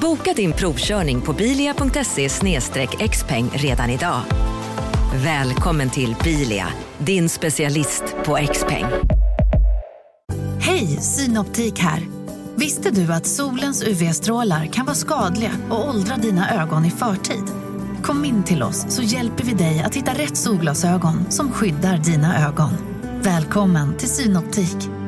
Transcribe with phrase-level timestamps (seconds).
[0.00, 2.28] Boka din provkörning på bilia.se
[3.08, 4.20] xpeng redan idag.
[5.14, 8.84] Välkommen till Bilia, din specialist på XPeng.
[10.60, 12.00] Hej, Synoptik här.
[12.54, 17.44] Visste du att solens UV-strålar kan vara skadliga och åldra dina ögon i förtid?
[18.02, 22.48] Kom in till oss så hjälper vi dig att hitta rätt solglasögon som skyddar dina
[22.48, 22.70] ögon.
[23.22, 24.99] Välkommen till Synoptik.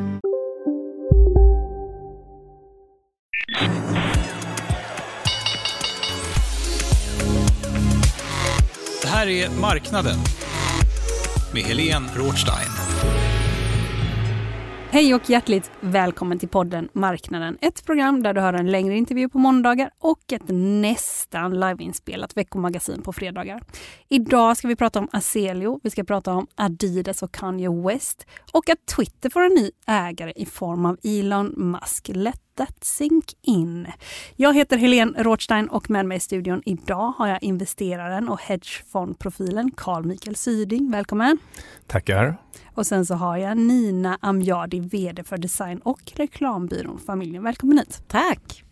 [9.23, 10.18] Här är Marknaden
[11.52, 12.82] med Helene Rothstein.
[14.93, 17.59] Hej och hjärtligt välkommen till podden Marknaden.
[17.60, 23.02] Ett program där du hör en längre intervju på måndagar och ett nästan liveinspelat veckomagasin
[23.02, 23.62] på fredagar.
[24.09, 28.68] Idag ska vi prata om Aselio, vi ska prata om Adidas och Kanye West och
[28.68, 32.10] att Twitter får en ny ägare i form av Elon Musk.
[32.15, 33.87] Let that sink in.
[34.37, 39.71] Jag heter Helene Rothstein och med mig i studion idag har jag investeraren och hedgefondprofilen
[39.71, 40.90] Carl Mikael Syding.
[40.90, 41.38] Välkommen!
[41.87, 42.38] Tackar!
[42.74, 47.42] Och sen så har jag Nina Amjadi, VD för design och reklambyrån Familjen.
[47.42, 48.02] Välkommen hit!
[48.09, 48.65] Tack!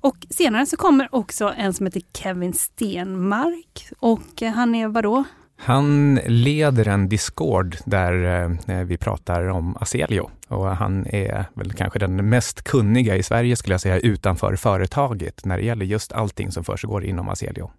[0.00, 5.24] Och senare så kommer också en som heter Kevin Stenmark och han är vadå?
[5.56, 11.98] Han leder en Discord där eh, vi pratar om Aselio och han är väl kanske
[11.98, 16.52] den mest kunniga i Sverige skulle jag säga utanför företaget när det gäller just allting
[16.52, 17.70] som försiggår inom Aselio.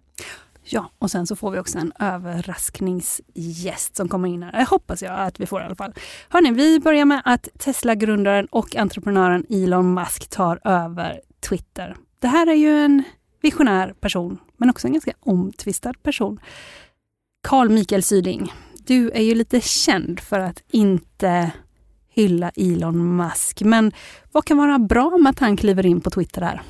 [0.72, 4.58] Ja, och sen så får vi också en överraskningsgäst som kommer in här.
[4.58, 5.92] Jag hoppas jag att vi får i alla fall.
[6.28, 11.96] Hörni, vi börjar med att Tesla-grundaren och entreprenören Elon Musk tar över Twitter.
[12.18, 13.02] Det här är ju en
[13.42, 16.40] visionär person, men också en ganska omtvistad person.
[17.48, 18.52] Carl Mikael Syding,
[18.86, 21.50] du är ju lite känd för att inte
[22.08, 23.92] hylla Elon Musk, men
[24.32, 26.62] vad kan vara bra med att han kliver in på Twitter här?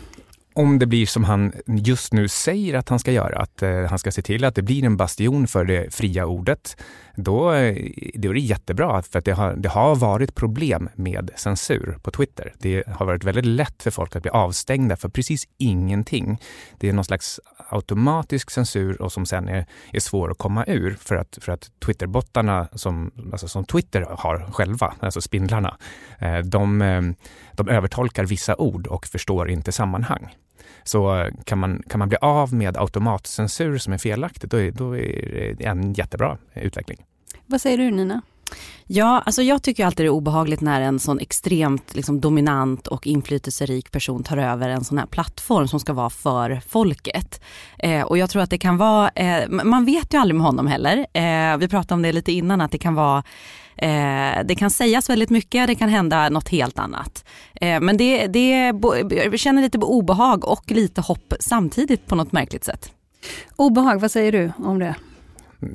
[0.61, 3.99] Om det blir som han just nu säger att han ska göra, att eh, han
[3.99, 6.77] ska se till att det blir en bastion för det fria ordet,
[7.17, 7.77] då, eh,
[8.15, 9.03] då är det jättebra.
[9.03, 12.55] För att det har, det har varit problem med censur på Twitter.
[12.59, 16.41] Det har varit väldigt lätt för folk att bli avstängda för precis ingenting.
[16.79, 20.97] Det är någon slags automatisk censur och som sen är, är svår att komma ur
[21.01, 25.77] för att, för att Twitterbottarna som, alltså som Twitter har själva, alltså spindlarna,
[26.19, 27.03] eh, de, eh,
[27.53, 30.35] de övertolkar vissa ord och förstår inte sammanhang.
[30.91, 34.97] Så kan man, kan man bli av med automatcensur som är felaktigt, då är, då
[34.97, 36.99] är det en jättebra utveckling.
[37.47, 38.23] Vad säger du Nina?
[38.87, 43.07] Ja, alltså jag tycker alltid det är obehagligt när en sån extremt liksom, dominant och
[43.07, 47.41] inflytelserik person tar över en sån här plattform som ska vara för folket.
[47.79, 50.67] Eh, och jag tror att det kan vara, eh, man vet ju aldrig med honom
[50.67, 51.07] heller.
[51.13, 53.23] Eh, vi pratade om det lite innan att det kan vara
[53.81, 57.25] Eh, det kan sägas väldigt mycket, det kan hända något helt annat.
[57.55, 58.73] Eh, men det, det,
[59.11, 62.93] jag känner lite obehag och lite hopp samtidigt på något märkligt sätt.
[63.57, 64.95] Obehag, vad säger du om det?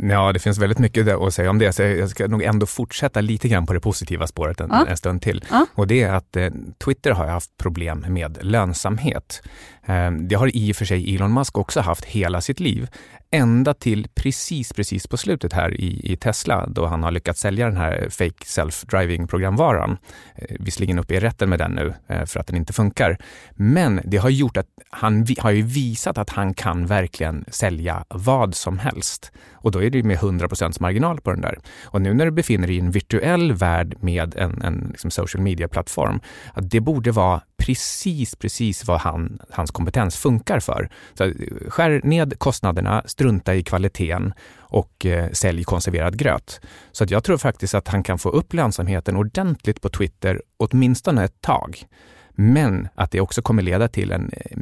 [0.01, 3.21] Ja, det finns väldigt mycket att säga om det, så jag ska nog ändå fortsätta
[3.21, 4.85] lite grann på det positiva spåret en, ja.
[4.87, 5.45] en stund till.
[5.51, 5.65] Ja.
[5.73, 6.49] Och det är att eh,
[6.85, 9.41] Twitter har haft problem med lönsamhet.
[9.85, 12.87] Ehm, det har i och för sig Elon Musk också haft hela sitt liv.
[13.31, 17.65] Ända till precis, precis på slutet här i, i Tesla då han har lyckats sälja
[17.65, 19.97] den här fake self-driving programvaran.
[20.35, 23.17] Eh, visserligen uppe i rätten med den nu eh, för att den inte funkar.
[23.55, 28.55] Men det har gjort att han har ju visat att han kan verkligen sälja vad
[28.55, 29.31] som helst.
[29.53, 31.59] Och då är det med 100% marginal på den där.
[31.83, 35.43] Och nu när du befinner dig i en virtuell värld med en, en liksom social
[35.43, 36.19] media-plattform,
[36.53, 40.89] att det borde vara precis, precis vad han, hans kompetens funkar för.
[41.13, 41.31] Så eh,
[41.67, 46.59] skär ned kostnaderna, strunta i kvaliteten och eh, sälj konserverad gröt.
[46.91, 51.23] Så att jag tror faktiskt att han kan få upp lönsamheten ordentligt på Twitter, åtminstone
[51.23, 51.85] ett tag.
[52.31, 54.57] Men att det också kommer leda till en eh,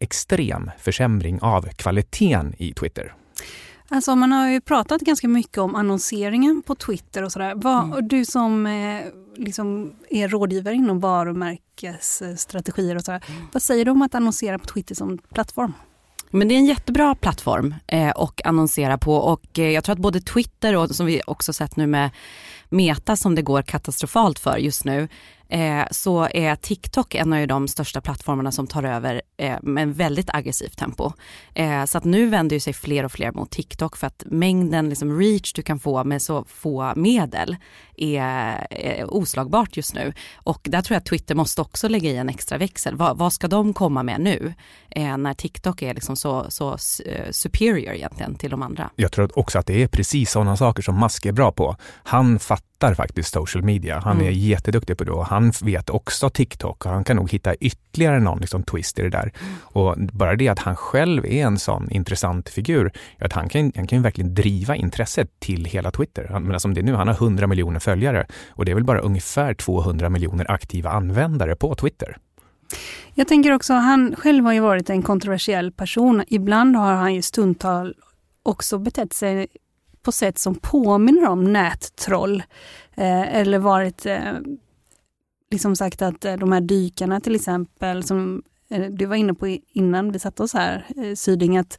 [0.00, 3.14] extrem försämring av kvaliteten i Twitter.
[3.88, 7.52] Alltså man har ju pratat ganska mycket om annonseringen på Twitter och sådär.
[7.56, 8.08] Vad, mm.
[8.08, 9.02] Du som eh,
[9.36, 13.24] liksom är rådgivare inom varumärkesstrategier och sådär.
[13.28, 13.42] Mm.
[13.52, 15.72] Vad säger du om att annonsera på Twitter som plattform?
[16.30, 19.98] Men det är en jättebra plattform eh, att annonsera på och eh, jag tror att
[19.98, 22.10] både Twitter och som vi också sett nu med
[22.68, 25.08] Meta som det går katastrofalt för just nu.
[25.48, 29.92] eh, så är TikTok en av de största plattformarna som tar över eh, med en
[29.92, 31.12] väldigt aggressivt tempo.
[31.54, 35.18] Eh, så att nu vänder sig fler och fler mot TikTok för att mängden liksom
[35.18, 37.56] reach du kan få med så få medel
[37.96, 40.12] är, är oslagbart just nu.
[40.36, 42.96] Och där tror jag att Twitter måste också lägga i en extra växel.
[42.96, 44.54] Va, vad ska de komma med nu
[44.90, 46.72] eh, när TikTok är liksom så, så
[47.04, 48.90] eh, superior egentligen till de andra?
[48.96, 51.76] Jag tror också att det är precis sådana saker som Musk är bra på.
[52.02, 52.55] Han fattar
[52.96, 54.00] faktiskt social media.
[54.04, 54.26] Han mm.
[54.26, 58.20] är jätteduktig på det och han vet också TikTok och han kan nog hitta ytterligare
[58.20, 59.32] någon liksom, twist i det där.
[59.40, 59.54] Mm.
[59.62, 63.86] Och bara det att han själv är en sån intressant figur, att han kan, han
[63.86, 66.28] kan verkligen driva intresset till hela Twitter.
[66.30, 68.84] Han, men som det är nu, han har 100 miljoner följare och det är väl
[68.84, 72.16] bara ungefär 200 miljoner aktiva användare på Twitter.
[73.14, 76.24] Jag tänker också, han själv har ju varit en kontroversiell person.
[76.28, 77.94] Ibland har han ju stundtal
[78.42, 79.46] också betett sig
[80.06, 82.42] på sätt som påminner om nättroll.
[82.94, 84.32] Eh, eller varit, eh,
[85.50, 89.58] liksom sagt att eh, de här dykarna till exempel, som eh, du var inne på
[89.72, 91.78] innan vi satte oss här, eh, Syding, att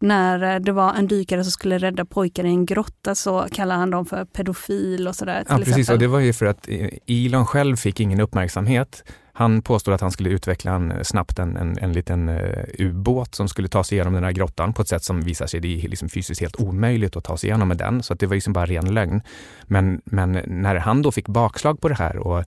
[0.00, 3.80] när eh, det var en dykare som skulle rädda pojkar i en grotta så kallade
[3.80, 5.44] han dem för pedofil och sådär.
[5.48, 5.90] Ja, precis.
[5.90, 6.68] Och det var ju för att
[7.06, 9.04] Elon själv fick ingen uppmärksamhet.
[9.32, 13.48] Han påstod att han skulle utveckla en, snabbt en, en, en liten uh, ubåt som
[13.48, 15.88] skulle ta sig igenom den här grottan på ett sätt som visar sig det är
[15.88, 18.02] liksom fysiskt helt omöjligt att ta sig igenom med den.
[18.02, 19.20] Så det var liksom bara ren lögn.
[19.62, 22.44] Men, men när han då fick bakslag på det här och Eh,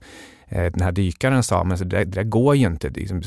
[0.48, 3.22] Eh, den här dykaren sa, men alltså, det, det där går ju inte, liksom,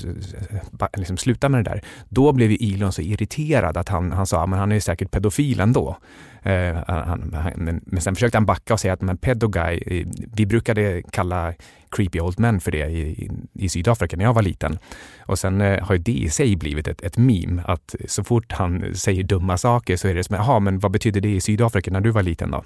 [0.97, 1.81] liksom, sluta med det där.
[2.09, 5.59] Då blev ju Elon så irriterad att han, han sa, men han är säkert pedofil
[5.59, 5.97] ändå.
[6.43, 10.45] Eh, han, men, men sen försökte han backa och säga att men pedoguy, eh, vi
[10.45, 11.53] brukade kalla
[11.89, 14.79] creepy old men för det i, i Sydafrika när jag var liten.
[15.19, 18.95] Och sen eh, har det i sig blivit ett, ett meme att så fort han
[18.95, 22.01] säger dumma saker så är det som, jaha, men vad betyder det i Sydafrika när
[22.01, 22.63] du var liten då?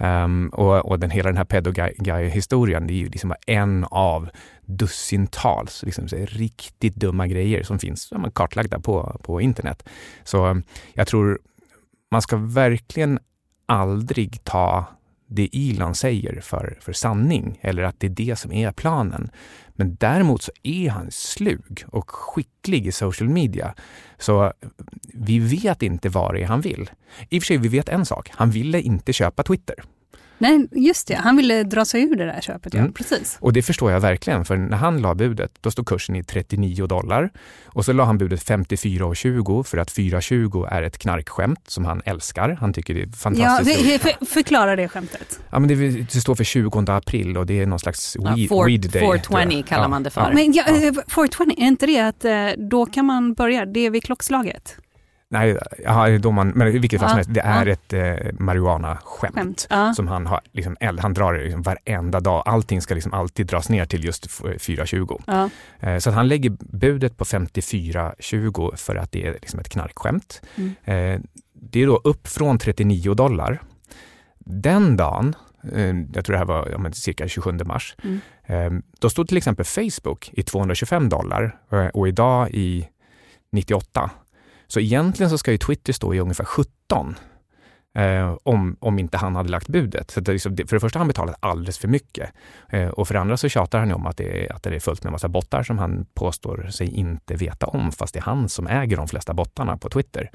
[0.00, 4.30] Um, och, och den, hela den här pedoguy-historien, det är ju liksom en av
[4.64, 9.88] dussintals liksom, riktigt dumma grejer som finns ja, kartlagda på, på internet.
[10.24, 10.62] Så ehm,
[10.94, 11.38] jag tror
[12.10, 13.18] man ska verkligen
[13.66, 14.84] aldrig ta
[15.26, 19.30] det Elon säger för, för sanning eller att det är det som är planen.
[19.80, 23.74] Men däremot så är han slug och skicklig i social media.
[24.18, 24.52] Så eh,
[25.14, 26.90] vi vet inte vad det är han vill.
[27.28, 28.30] I och för sig, vi vet en sak.
[28.32, 29.74] Han ville inte köpa Twitter.
[30.40, 31.14] Nej, just det.
[31.14, 32.74] Han ville dra sig ur det där köpet.
[32.74, 32.80] Ja.
[32.80, 32.92] Mm.
[32.92, 33.38] Precis.
[33.40, 36.86] Och det förstår jag verkligen, för när han la budet, då stod kursen i 39
[36.86, 37.30] dollar.
[37.64, 42.56] Och så la han budet 54,20 för att 4,20 är ett knarkskämt som han älskar.
[42.60, 43.90] Han tycker det är fantastiskt.
[43.90, 45.40] Ja, för, förklara det skämtet.
[45.50, 48.48] Ja, men det, det, står för 20 april och det är någon slags weed, ja,
[48.48, 49.00] for, weed day.
[49.00, 49.88] 420 kallar ja.
[49.88, 50.20] man det för.
[50.20, 50.30] Ja.
[50.34, 50.64] Men ja,
[51.08, 54.76] 420, är inte det att eh, då kan man börja, det är vid klockslaget?
[55.32, 59.68] Nej, ja, då man, men i vilket fall som helst, det är ett eh, marijuana-skämt
[59.96, 62.42] som han har, liksom, han drar det liksom varenda dag.
[62.46, 65.22] Allting ska liksom alltid dras ner till just 4,20.
[65.26, 65.50] Ja.
[65.80, 70.42] Eh, så han lägger budet på 54,20 för att det är liksom ett knarkskämt.
[70.54, 70.74] Mm.
[70.84, 71.20] Eh,
[71.54, 73.62] det är då upp från 39 dollar.
[74.38, 75.34] Den dagen,
[75.72, 78.20] eh, jag tror det här var ja, cirka 27 mars, mm.
[78.46, 82.88] Eh, då stod till exempel Facebook i 225 dollar eh, och idag i
[83.52, 84.10] 98
[84.70, 87.16] så egentligen så ska ju Twitter stå i ungefär 17
[87.94, 90.10] eh, om, om inte han hade lagt budet.
[90.10, 92.30] Så det, liksom, för det första har han betalat alldeles för mycket
[92.68, 94.80] eh, och för det andra så tjatar han om att det, är, att det är
[94.80, 98.48] fullt med massa bottar som han påstår sig inte veta om, fast det är han
[98.48, 100.30] som äger de flesta bottarna på Twitter.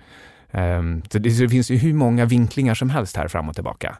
[0.51, 3.55] Eh, så det, så det finns ju hur många vinklingar som helst här fram och
[3.55, 3.97] tillbaka.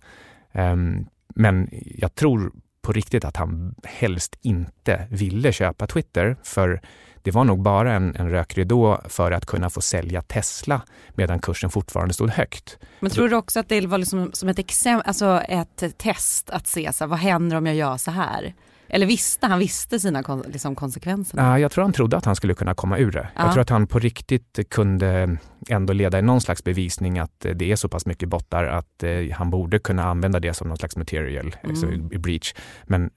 [0.51, 2.51] Ehm, men jag tror
[2.81, 6.81] på riktigt att han helst inte ville köpa Twitter, för
[7.25, 10.81] det var nog bara en, en rökridå för att kunna få sälja Tesla
[11.13, 12.77] medan kursen fortfarande stod högt.
[12.99, 16.67] Men tror du också att det var liksom som ett exempel, alltså ett test att
[16.67, 18.53] se så här, vad händer om jag gör så här?
[18.87, 21.37] Eller visste han visste sina liksom, konsekvenser?
[21.37, 23.29] Ja, jag tror han trodde att han skulle kunna komma ur det.
[23.35, 23.43] Ja.
[23.43, 25.37] Jag tror att han på riktigt kunde
[25.69, 29.11] ändå leda i någon slags bevisning att det är så pass mycket bottar att eh,
[29.33, 31.69] han borde kunna använda det som någon slags material mm.
[31.69, 32.53] alltså, i breach.
[32.83, 33.09] Men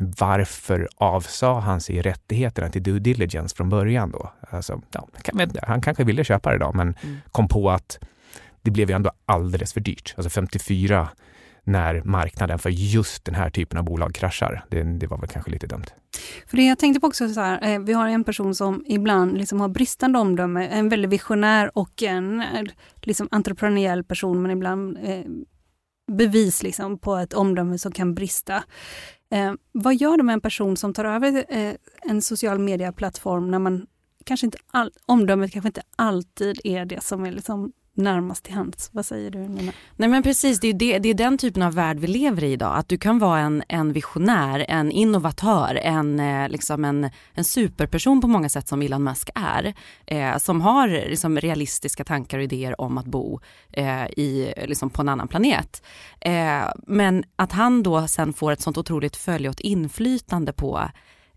[0.00, 4.32] varför avsa han sig rättigheterna till due diligence från början då?
[4.50, 5.08] Alltså, ja,
[5.62, 7.16] han kanske ville köpa det då, men mm.
[7.32, 7.98] kom på att
[8.62, 10.14] det blev ju ändå alldeles för dyrt.
[10.16, 11.08] Alltså 54
[11.64, 14.64] när marknaden för just den här typen av bolag kraschar.
[14.68, 15.84] Det, det var väl kanske lite dumt.
[16.46, 19.38] För det jag tänkte på också så här, eh, vi har en person som ibland
[19.38, 22.62] liksom har bristande omdöme, en väldigt visionär och en eh,
[23.02, 25.20] liksom entreprenöriell person, men ibland eh,
[26.12, 28.62] bevis liksom på ett omdöme som kan brista.
[29.30, 33.58] Eh, vad gör det med en person som tar över eh, en social medieplattform när
[33.58, 33.86] man
[34.24, 38.90] kanske inte all, omdömet kanske inte alltid är det som är liksom närmast till hands.
[38.92, 39.72] Vad säger du Nina?
[39.96, 42.52] Nej men precis, det är, det, det är den typen av värld vi lever i
[42.52, 42.76] idag.
[42.76, 48.20] Att du kan vara en, en visionär, en innovatör, en, eh, liksom en, en superperson
[48.20, 49.74] på många sätt som Elon Musk är.
[50.06, 53.40] Eh, som har liksom, realistiska tankar och idéer om att bo
[53.72, 55.82] eh, i, liksom, på en annan planet.
[56.20, 60.90] Eh, men att han då sen får ett sånt otroligt följe och inflytande på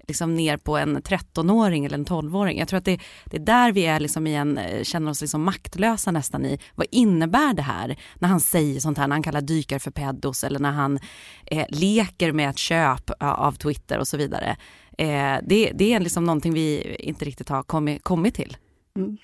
[0.09, 2.59] liksom ner på en 13-åring eller en 12-åring.
[2.59, 5.43] Jag tror att det, det är där vi är liksom igen, eh, känner oss liksom
[5.43, 6.59] maktlösa nästan i.
[6.75, 10.43] Vad innebär det här när han säger sånt här, när han kallar dykare för pedos
[10.43, 10.99] eller när han
[11.45, 14.57] eh, leker med ett köp eh, av Twitter och så vidare.
[14.97, 18.57] Eh, det, det är liksom någonting vi inte riktigt har kommit, kommit till.
[18.97, 19.17] Mm.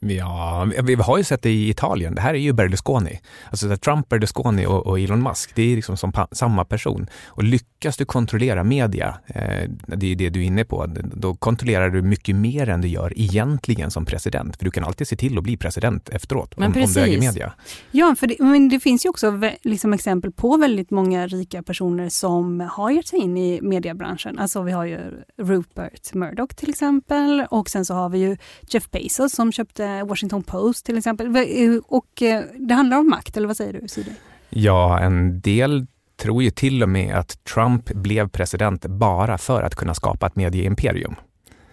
[0.00, 2.14] Ja, vi har ju sett det i Italien.
[2.14, 3.20] Det här är ju Berlusconi.
[3.50, 7.06] Alltså Trump, Berlusconi och, och Elon Musk, det är liksom som samma person.
[7.26, 11.90] Och lyckas du kontrollera media, eh, det är det du är inne på, då kontrollerar
[11.90, 14.56] du mycket mer än du gör egentligen som president.
[14.56, 17.20] För du kan alltid se till att bli president efteråt, men om, om du äger
[17.20, 17.52] media.
[17.90, 22.08] Ja, för det, men det finns ju också liksom exempel på väldigt många rika personer
[22.08, 24.38] som har gett sig in i mediebranschen.
[24.38, 24.98] Alltså vi har ju
[25.38, 28.36] Rupert Murdoch till exempel och sen så har vi ju
[28.68, 31.36] Jeff Bezos som köpte Washington Post till exempel.
[31.36, 31.42] Eh,
[31.86, 34.12] och eh, det handlar om makt, eller vad säger du Sidi?
[34.50, 39.74] Ja, en del tror ju till och med att Trump blev president bara för att
[39.74, 41.14] kunna skapa ett medieimperium.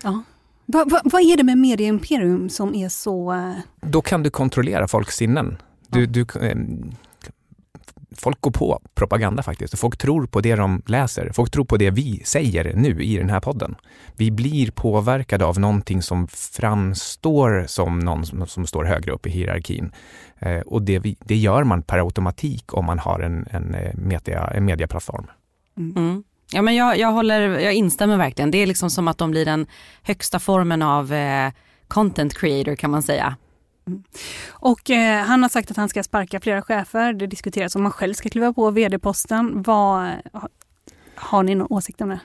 [0.04, 0.24] Ja.
[0.66, 3.34] Vad va, va är det med medieimperium som är så...
[3.34, 5.58] Eh, Då kan du kontrollera folks sinnen.
[5.88, 6.08] Du, ja.
[6.08, 6.26] du,
[8.18, 9.80] folk går på propaganda faktiskt.
[9.80, 11.32] Folk tror på det de läser.
[11.34, 13.76] Folk tror på det vi säger nu i den här podden.
[14.16, 19.30] Vi blir påverkade av någonting som framstår som någon som, som står högre upp i
[19.30, 19.92] hierarkin.
[20.40, 23.94] Eh, och det, vi, det, gör man per automatik om man har en, en, eh,
[23.96, 25.28] media, en mediaplattform.
[25.78, 25.98] Mm.
[25.98, 26.24] mm.
[26.52, 28.52] Ja, men jag, jag, håller, jag instämmer verkligen.
[28.52, 29.68] Det är liksom som att de blir den
[30.02, 31.52] högsta formen av eh,
[31.88, 33.36] content creator kan man säga.
[33.88, 34.04] Mm.
[34.50, 37.14] Och eh, han har sagt att han ska sparka flera chefer.
[37.14, 39.62] Det diskuteras om han själv ska kliva på vd-posten.
[39.62, 40.12] Vad,
[41.16, 42.20] har ni någon åsikt om det?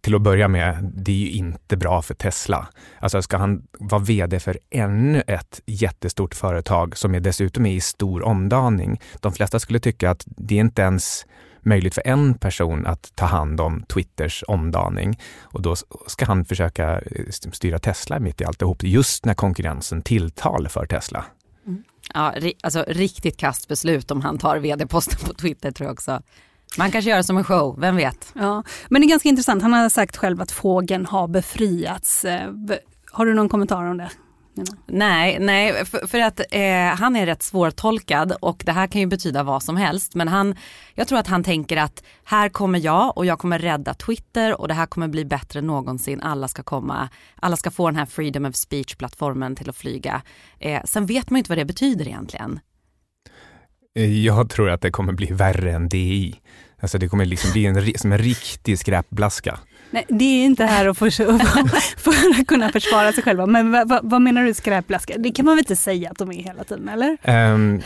[0.00, 2.68] till att börja med, det är ju inte bra för Tesla.
[2.98, 7.80] Alltså ska han vara VD för ännu ett jättestort företag som är dessutom är i
[7.80, 9.00] stor omdaning.
[9.20, 11.26] De flesta skulle tycka att det är inte ens
[11.64, 15.18] möjligt för en person att ta hand om Twitters omdaning.
[15.42, 20.68] Och då ska han försöka eh, styra Tesla mitt i alltihop, just när konkurrensen tilltal
[20.68, 21.24] för Tesla.
[21.66, 21.84] Mm.
[22.14, 26.22] Ja, alltså riktigt kastbeslut om han tar vd-posten på Twitter tror jag också.
[26.78, 28.32] Man kanske gör det som en show, vem vet?
[28.34, 29.62] Ja, men det är ganska intressant.
[29.62, 32.24] Han har sagt själv att fågeln har befriats.
[32.24, 32.50] Eh,
[33.10, 34.10] har du någon kommentar om det?
[34.86, 39.06] Nej, nej för, för att eh, han är rätt svårtolkad och det här kan ju
[39.06, 40.14] betyda vad som helst.
[40.14, 40.54] Men han,
[40.94, 44.68] jag tror att han tänker att här kommer jag och jag kommer rädda Twitter och
[44.68, 46.20] det här kommer bli bättre än någonsin.
[46.20, 50.22] Alla ska komma, alla ska få den här freedom of speech-plattformen till att flyga.
[50.58, 52.60] Eh, sen vet man ju inte vad det betyder egentligen.
[54.24, 56.40] Jag tror att det kommer bli värre än DI.
[56.80, 59.58] Alltså det kommer liksom bli en, som en riktig skräpblaska.
[59.94, 61.10] Nej, det är inte här att för,
[62.00, 63.46] för att kunna försvara sig själva.
[63.46, 65.14] Men vad, vad, vad menar du skräpblaska?
[65.18, 67.10] Det kan man väl inte säga att de är hela tiden, eller?
[67.54, 67.82] Um,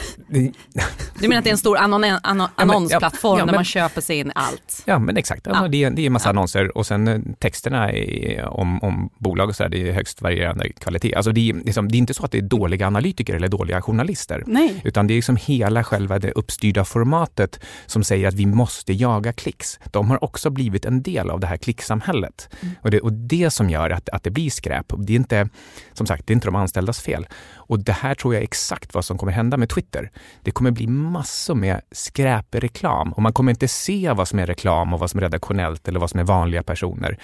[1.20, 3.64] du menar att det är en stor annon, annon, annonsplattform ja, ja, men, där man
[3.64, 4.82] köper sig in allt?
[4.84, 5.46] Ja, men exakt.
[5.46, 5.68] Ja.
[5.68, 9.48] Det, är, det är en massa annonser och sen eh, texterna är, om, om bolag
[9.48, 11.14] och så där, det är högst varierande kvalitet.
[11.14, 13.82] Alltså det, är, liksom, det är inte så att det är dåliga analytiker eller dåliga
[13.82, 14.44] journalister.
[14.46, 14.80] Nej.
[14.84, 19.32] Utan det är liksom hela själva det uppstyrda formatet som säger att vi måste jaga
[19.32, 19.78] klicks.
[19.84, 22.48] De har också blivit en del av det här klicksamhället samhället.
[22.60, 22.74] Mm.
[22.82, 25.48] Och, det, och det som gör att, att det blir skräp, det är inte,
[25.92, 27.26] som sagt, det är inte de anställdas fel.
[27.68, 30.10] Och det här tror jag är exakt vad som kommer hända med Twitter.
[30.42, 34.94] Det kommer bli massor med skräpreklam och man kommer inte se vad som är reklam
[34.94, 37.18] och vad som är redaktionellt eller vad som är vanliga personer.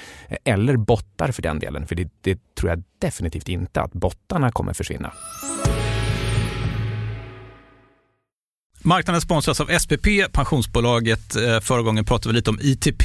[0.45, 4.73] Eller bottar för den delen, för det, det tror jag definitivt inte att bottarna kommer
[4.73, 5.13] försvinna.
[8.87, 11.37] Marknaden sponsras av SPP, pensionsbolaget.
[11.37, 13.05] Eh, förra gången pratade vi lite om ITP.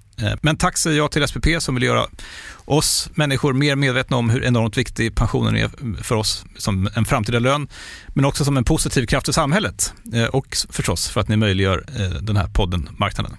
[0.21, 2.05] Eh, men tack säger jag till SPP som vill göra
[2.65, 7.39] oss människor mer medvetna om hur enormt viktig pensionen är för oss som en framtida
[7.39, 7.67] lön,
[8.07, 11.83] men också som en positiv kraft i samhället eh, och förstås för att ni möjliggör
[11.99, 13.37] eh, den här podden Marknaden.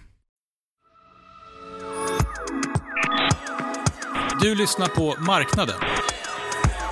[4.41, 5.77] Du lyssnar på Marknaden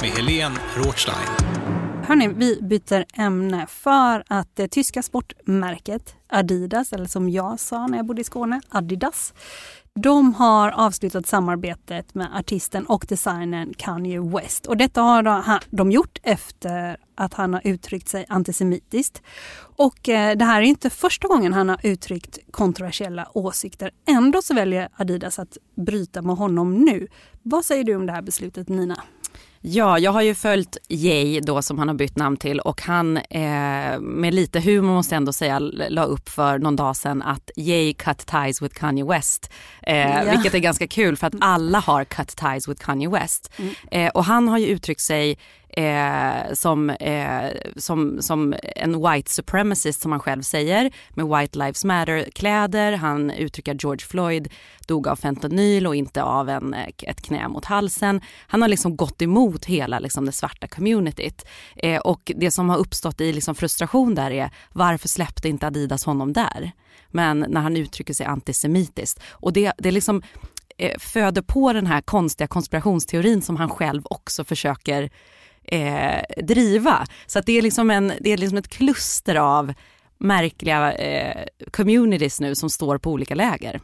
[0.00, 1.50] med Helene Rothstein.
[2.10, 7.96] Hörni, vi byter ämne för att det tyska sportmärket Adidas, eller som jag sa när
[7.96, 9.34] jag bodde i Skåne, Adidas,
[9.94, 14.66] de har avslutat samarbetet med artisten och designern Kanye West.
[14.66, 19.22] Och detta har de gjort efter att han har uttryckt sig antisemitiskt.
[19.76, 23.90] Och eh, det här är inte första gången han har uttryckt kontroversiella åsikter.
[24.08, 27.08] Ändå så väljer Adidas att bryta med honom nu.
[27.42, 28.96] Vad säger du om det här beslutet Nina?
[29.62, 33.16] Ja, jag har ju följt Jay då som han har bytt namn till och han
[33.16, 37.50] eh, med lite humor måste jag ändå säga la upp för någon dag sedan att
[37.56, 39.50] Jay cut ties with Kanye West.
[39.82, 40.30] Eh, ja.
[40.30, 43.52] Vilket är ganska kul för att alla har cut ties with Kanye West.
[43.56, 43.74] Mm.
[43.90, 45.38] Eh, och han har ju uttryckt sig
[45.68, 51.84] eh, som, eh, som, som en white supremacist som han själv säger med White Lives
[51.84, 52.92] Matter-kläder.
[52.92, 54.48] Han uttrycker George Floyd
[54.90, 58.20] dog av fentanyl och inte av en, eh, ett knä mot halsen.
[58.46, 61.46] Han har liksom gått emot hela liksom, det svarta communityt.
[61.76, 66.04] Eh, och det som har uppstått i liksom, frustration där är varför släppte inte Adidas
[66.04, 66.72] honom där?
[67.08, 69.20] Men när han uttrycker sig antisemitiskt.
[69.30, 70.22] Och det, det liksom
[70.78, 75.10] eh, föder på den här konstiga konspirationsteorin som han själv också försöker
[75.64, 77.06] eh, driva.
[77.26, 79.72] Så att det är liksom, en, det är liksom ett kluster av
[80.18, 83.80] märkliga eh, communities nu som står på olika läger.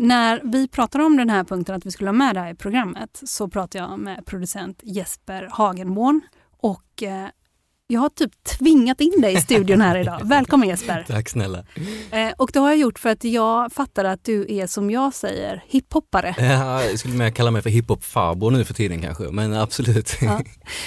[0.00, 2.54] När vi pratade om den här punkten att vi skulle ha med det här i
[2.54, 6.20] programmet så pratade jag med producent Jesper Hagenborn
[6.56, 7.26] och eh,
[7.90, 10.20] jag har typ tvingat in dig i studion här idag.
[10.24, 11.04] Välkommen Jesper!
[11.08, 11.64] Tack snälla!
[12.10, 15.14] Eh, och det har jag gjort för att jag fattar att du är som jag
[15.14, 16.34] säger hiphoppare.
[16.38, 20.10] Ja, jag skulle mer kalla mig för hiphop-farbror nu för tiden kanske, men absolut.
[20.20, 20.40] Ja.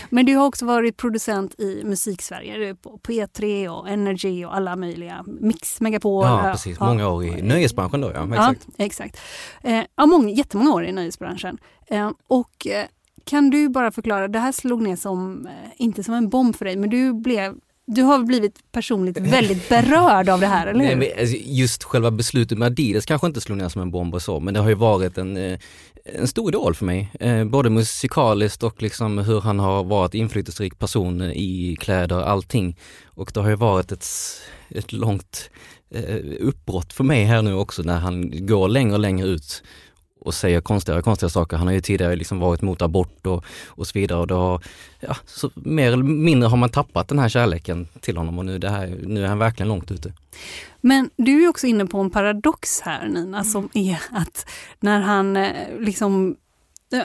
[0.09, 5.25] Men du har också varit producent i Musiksverige, på P3 och Energy och alla möjliga,
[5.27, 6.25] Mix Megapol.
[6.25, 6.85] Ja precis, ja.
[6.85, 8.23] många år i nöjesbranschen då ja.
[8.23, 8.67] Exakt.
[8.77, 9.17] Ja, exakt.
[9.63, 11.57] Eh, ja, många, jättemånga år i nöjesbranschen.
[11.87, 12.85] Eh, och eh,
[13.23, 16.65] kan du bara förklara, det här slog ner som, eh, inte som en bomb för
[16.65, 17.55] dig, men du blev
[17.87, 20.95] du har blivit personligt väldigt berörd av det här, eller hur?
[20.95, 24.21] Nej, alltså, just själva beslutet med Adidas kanske inte slog ner som en bomb och
[24.21, 25.59] så, men det har ju varit en, eh,
[26.05, 27.11] en stor idol för mig.
[27.19, 32.77] Eh, både musikaliskt och liksom hur han har varit inflytelserik person i kläder, allting.
[33.05, 34.05] Och det har ju varit ett,
[34.69, 35.49] ett långt
[36.39, 39.63] uppbrott för mig här nu också när han går längre och längre ut
[40.21, 41.57] och säger konstiga konstiga saker.
[41.57, 44.19] Han har ju tidigare liksom varit mot abort och, och så vidare.
[44.19, 44.59] Och då,
[44.99, 48.59] ja, så mer eller mindre har man tappat den här kärleken till honom och nu,
[48.59, 50.13] det här, nu är han verkligen långt ute.
[50.81, 55.37] Men du är också inne på en paradox här Nina, som är att när han
[55.37, 56.35] eh, liksom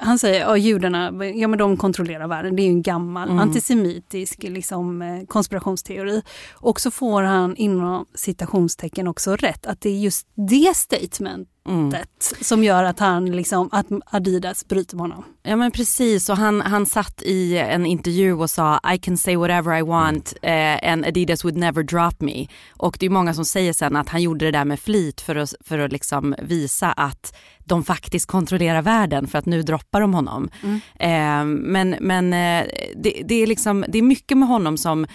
[0.01, 2.57] han säger att judarna ja, men de kontrollerar världen.
[2.57, 3.41] Det är ju en gammal mm.
[3.41, 6.23] antisemitisk liksom, eh, konspirationsteori.
[6.53, 11.95] Och så får han inom citationstecken också rätt att det är just det statement mm.
[12.41, 15.25] som gör att han liksom, att Adidas bryter med honom.
[15.43, 19.37] Ja men precis och han, han satt i en intervju och sa I can say
[19.37, 22.47] whatever I want uh, and Adidas would never drop me.
[22.71, 25.37] Och det är många som säger sen att han gjorde det där med flit för
[25.37, 30.15] att, för att liksom visa att de faktiskt kontrollerar världen för att nu droppar de
[30.15, 30.49] honom.
[30.63, 30.75] Mm.
[30.75, 35.07] Uh, men men uh, det, det, är liksom, det är mycket med honom som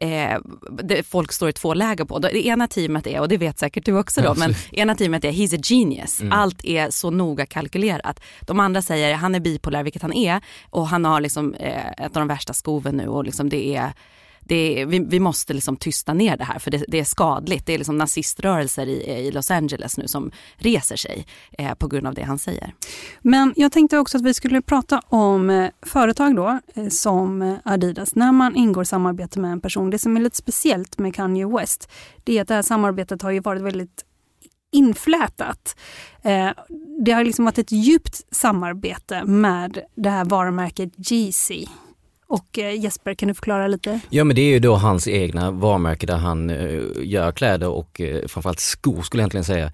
[0.00, 2.18] eh, folk står i två läger på.
[2.18, 5.32] Det ena teamet är, och det vet säkert du också då, men ena teamet är
[5.32, 6.20] he's a genius.
[6.20, 6.32] Mm.
[6.32, 8.20] Allt är så noga kalkylerat.
[8.40, 12.16] De andra säger han är bipolär, vilket han är, och han har liksom eh, ett
[12.16, 13.92] av de värsta skoven nu och liksom det är
[14.48, 17.66] det, vi, vi måste liksom tysta ner det här för det, det är skadligt.
[17.66, 21.26] Det är liksom naziströrelser i, i Los Angeles nu som reser sig
[21.58, 22.74] eh, på grund av det han säger.
[23.20, 28.14] Men jag tänkte också att vi skulle prata om eh, företag då, eh, som Adidas.
[28.14, 31.90] När man ingår samarbete med en person, det som är lite speciellt med Kanye West,
[32.24, 34.04] det är att det här samarbetet har ju varit väldigt
[34.72, 35.76] inflätat.
[36.22, 36.50] Eh,
[37.04, 41.66] det har liksom varit ett djupt samarbete med det här varumärket Yeezy.
[42.28, 44.00] Och eh, Jesper, kan du förklara lite?
[44.10, 48.00] Ja men det är ju då hans egna varumärke där han eh, gör kläder och
[48.00, 49.72] eh, framförallt skor skulle jag egentligen säga.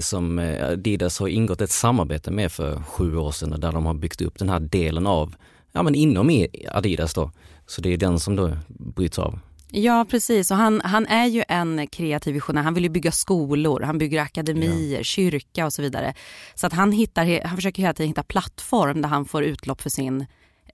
[0.00, 4.20] Som Adidas har ingått ett samarbete med för sju år sedan där de har byggt
[4.20, 5.34] upp den här delen av,
[5.72, 7.30] ja men inom Adidas då.
[7.66, 9.38] Så det är den som då bryts av.
[9.70, 12.62] Ja precis och han, han är ju en kreativ visionär.
[12.62, 15.04] Han vill ju bygga skolor, han bygger akademier, ja.
[15.04, 16.14] kyrka och så vidare.
[16.54, 19.90] Så att han, hittar, han försöker hela tiden hitta plattform där han får utlopp för
[19.90, 20.26] sin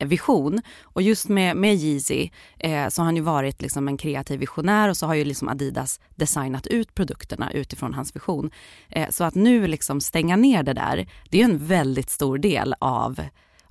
[0.09, 0.61] vision.
[0.83, 4.89] Och just med, med Yeezy eh, så har han ju varit liksom en kreativ visionär
[4.89, 8.51] och så har ju liksom Adidas designat ut produkterna utifrån hans vision.
[8.89, 12.75] Eh, så att nu liksom stänga ner det där, det är en väldigt stor del
[12.79, 13.21] av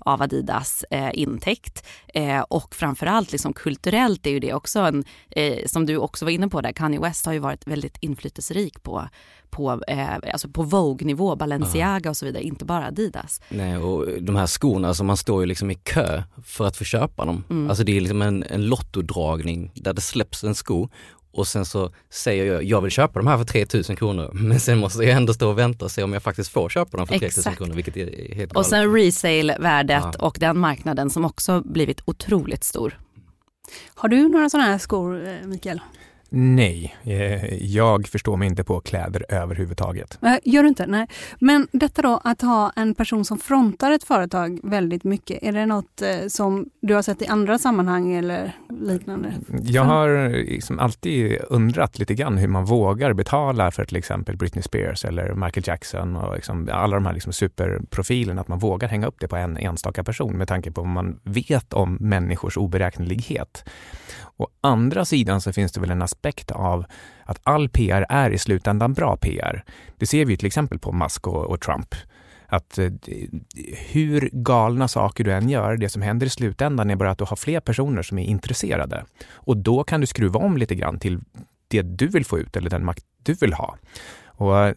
[0.06, 1.88] av Adidas eh, intäkt.
[2.14, 6.32] Eh, och framförallt liksom kulturellt är ju det också en, eh, som du också var
[6.32, 9.10] inne på där, Kanye West har ju varit väldigt inflytelserik på
[9.52, 13.42] på, eh, alltså på Vogue-nivå, Balenciaga och så vidare, inte bara Adidas.
[13.50, 16.84] Nej och de här skorna, alltså man står ju liksom i kö för att få
[16.84, 17.44] köpa dem.
[17.50, 17.70] Mm.
[17.70, 20.90] Alltså det är liksom en, en lottodragning där det släpps en sko
[21.32, 24.78] och sen så säger jag, jag vill köpa de här för 3000 kronor, men sen
[24.78, 27.20] måste jag ändå stå och vänta och se om jag faktiskt får köpa dem för
[27.20, 28.56] 3000 kronor, vilket är helt galet.
[28.56, 30.26] Och sen resale-värdet ja.
[30.26, 33.00] och den marknaden som också blivit otroligt stor.
[33.94, 35.82] Har du några sådana här skor, eh, Mikael?
[36.34, 40.20] Nej, eh, jag förstår mig inte på kläder överhuvudtaget.
[40.44, 40.88] Gör du inte?
[40.88, 41.08] Nej.
[41.40, 45.66] Men detta då att ha en person som frontar ett företag väldigt mycket, är det
[45.66, 49.34] något eh, som du har sett i andra sammanhang eller liknande?
[49.62, 54.64] Jag har liksom alltid undrat lite grann hur man vågar betala för till exempel Britney
[54.64, 59.08] Spears eller Michael Jackson och liksom alla de här liksom superprofilerna, att man vågar hänga
[59.08, 63.64] upp det på en enstaka person med tanke på vad man vet om människors oberäknelighet.
[64.38, 66.86] Å andra sidan så finns det väl en aspekt av
[67.24, 69.64] att all PR är i slutändan bra PR.
[69.98, 71.96] Det ser vi till exempel på Musk och, och Trump
[72.52, 72.92] att eh,
[73.92, 77.24] hur galna saker du än gör, det som händer i slutändan är bara att du
[77.24, 79.06] har fler personer som är intresserade.
[79.34, 81.20] Och då kan du skruva om lite grann till
[81.68, 83.78] det du vill få ut eller den makt du vill ha.
[84.36, 84.74] Och eh,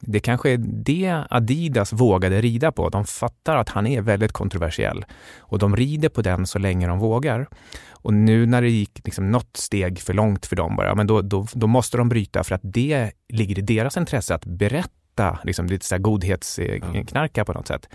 [0.00, 2.88] det kanske är det Adidas vågade rida på.
[2.88, 5.04] De fattar att han är väldigt kontroversiell
[5.38, 7.48] och de rider på den så länge de vågar.
[7.90, 11.22] Och nu när det gick liksom något steg för långt för dem bara, men då,
[11.22, 15.66] då, då måste de bryta för att det ligger i deras intresse att berätta liksom,
[15.66, 17.88] lite så här godhetsknarka på något sätt.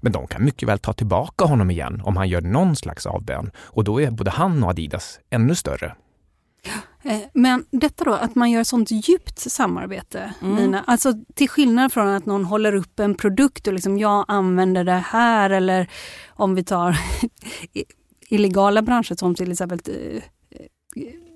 [0.00, 3.50] Men de kan mycket väl ta tillbaka honom igen om han gör någon slags avbön.
[3.58, 5.94] Och då är både han och Adidas ännu större.
[7.02, 10.56] Eh, men detta då, att man gör sånt djupt samarbete, mm.
[10.56, 10.84] Nina.
[10.86, 14.92] Alltså till skillnad från att någon håller upp en produkt och liksom jag använder det
[14.92, 15.90] här eller
[16.28, 16.98] om vi tar
[18.28, 20.22] illegala branscher som till exempel eh,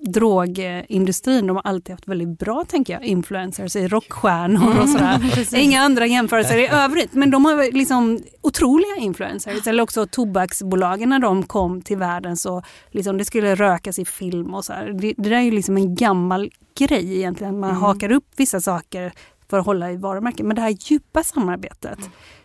[0.01, 5.55] drogindustrin, de har alltid haft väldigt bra tänker jag, influencers i rockstjärnor och sådär.
[5.55, 9.67] Inga andra jämförelser i övrigt, men de har liksom otroliga influencers.
[9.67, 14.53] Eller också tobaksbolagen när de kom till världen så liksom det skulle rökas i film
[14.53, 14.93] och så här.
[14.93, 17.81] Det, det där är ju liksom en gammal grej egentligen, man mm.
[17.81, 19.11] hakar upp vissa saker
[19.49, 20.47] för att hålla i varumärken.
[20.47, 21.99] Men det här djupa samarbetet,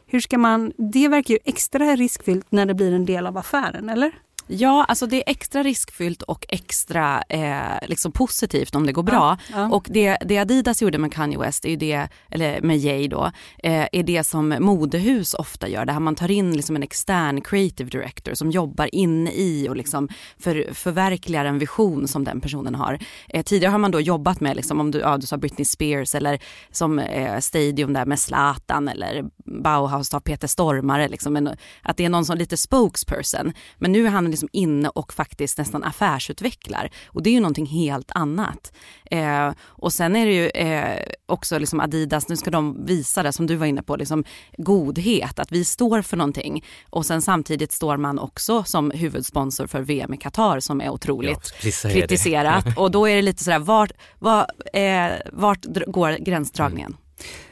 [0.07, 3.89] hur ska man, det verkar ju extra riskfyllt när det blir en del av affären,
[3.89, 4.13] eller?
[4.47, 9.39] Ja, alltså det är extra riskfyllt och extra eh, liksom positivt om det går bra.
[9.53, 9.69] Ja, ja.
[9.69, 13.31] Och det, det, Adidas gjorde med Kanye West, är det, eller med Jay då,
[13.63, 15.85] eh, är det som modehus ofta gör.
[15.85, 20.09] Där man tar in liksom en extern creative director som jobbar inne i och liksom
[20.39, 22.99] för, förverkligar en vision som den personen har.
[23.29, 26.15] Eh, tidigare har man då jobbat med, liksom, om du, ja, du sa Britney Spears
[26.15, 26.39] eller
[26.71, 29.25] som eh, Stadium där med Zlatan eller
[29.63, 31.51] Bauhaus tar Peter Stormare, liksom, en,
[31.83, 33.53] att det är någon som lite spokesperson.
[33.79, 36.91] Men nu är han liksom inne och faktiskt nästan affärsutvecklar.
[37.07, 38.73] Och det är ju någonting helt annat.
[39.11, 43.33] Eh, och sen är det ju eh, också liksom Adidas, nu ska de visa det
[43.33, 44.25] som du var inne på, liksom
[44.59, 46.65] godhet, att vi står för någonting.
[46.91, 51.55] Och sen samtidigt står man också som huvudsponsor för VM i Qatar som är otroligt
[51.63, 52.65] ja, kritiserat.
[52.77, 56.91] och då är det lite sådär, vart, var, eh, vart går gränsdragningen?
[56.91, 57.01] Mm.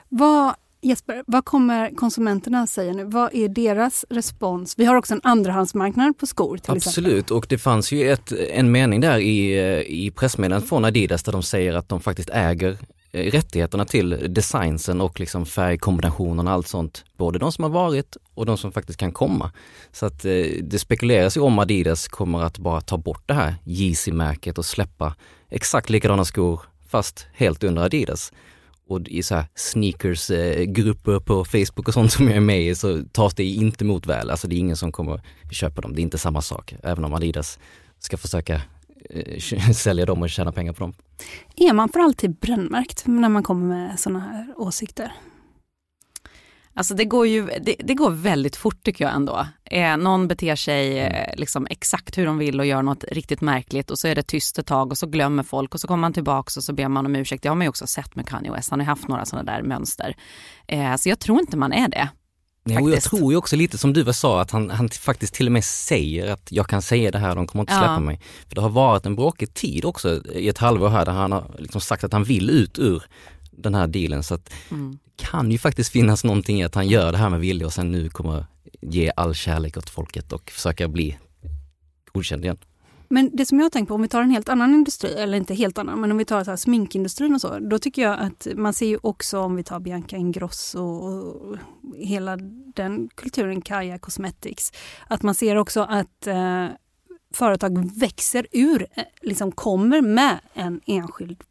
[0.08, 3.04] Vad Jesper, vad kommer konsumenterna säga nu?
[3.04, 4.74] Vad är deras respons?
[4.78, 7.36] Vi har också en andrahandsmarknad på skor till Absolut, exempel.
[7.36, 9.54] och det fanns ju ett, en mening där i,
[10.06, 12.78] i pressmeddelandet från Adidas där de säger att de faktiskt äger
[13.12, 17.04] eh, rättigheterna till designsen och liksom färgkombinationerna och allt sånt.
[17.16, 19.52] Både de som har varit och de som faktiskt kan komma.
[19.92, 23.54] Så att eh, det spekuleras ju om Adidas kommer att bara ta bort det här
[23.66, 25.14] Yeezy-märket och släppa
[25.50, 28.32] exakt likadana skor fast helt under Adidas.
[28.88, 33.02] Och i så här sneakersgrupper på Facebook och sånt som jag är med i så
[33.12, 34.30] tas det inte emot väl.
[34.30, 35.20] Alltså det är ingen som kommer
[35.50, 35.94] köpa dem.
[35.94, 36.74] Det är inte samma sak.
[36.82, 37.58] Även om Adidas
[37.98, 38.60] ska försöka
[39.10, 40.92] eh, sälja dem och tjäna pengar på dem.
[41.56, 45.12] Är man för alltid brännmärkt när man kommer med sådana här åsikter?
[46.76, 49.46] Alltså det går ju det, det, går väldigt fort tycker jag ändå.
[49.64, 53.90] Eh, någon beter sig eh, liksom exakt hur de vill och gör något riktigt märkligt
[53.90, 56.12] och så är det tyst ett tag och så glömmer folk och så kommer man
[56.12, 57.42] tillbaka och så ber man om ursäkt.
[57.42, 59.62] Det har man ju också sett med Kanye West, han har haft några sådana där
[59.62, 60.16] mönster.
[60.66, 62.08] Eh, så jag tror inte man är det.
[62.66, 65.46] Ja, och jag tror ju också lite som du sa att han, han faktiskt till
[65.46, 68.00] och med säger att jag kan säga det här, de kommer inte släppa ja.
[68.00, 68.20] mig.
[68.48, 71.54] För det har varit en bråkig tid också i ett halvår här där han har
[71.58, 73.02] liksom sagt att han vill ut ur
[73.56, 74.22] den här dealen.
[74.22, 74.98] Så att mm.
[75.16, 77.90] kan ju faktiskt finnas någonting i att han gör det här med vilja och sen
[77.90, 78.46] nu kommer
[78.80, 81.18] ge all kärlek åt folket och försöka bli
[82.12, 82.58] godkänd igen.
[83.08, 85.54] Men det som jag tänkt på, om vi tar en helt annan industri, eller inte
[85.54, 88.46] helt annan, men om vi tar så här sminkindustrin och så, då tycker jag att
[88.56, 91.56] man ser ju också om vi tar Bianca Ingrosso och
[91.96, 92.36] hela
[92.74, 94.72] den kulturen, Kaja Cosmetics,
[95.06, 96.66] att man ser också att eh,
[97.34, 101.42] företag växer ur, eh, liksom kommer med en enskild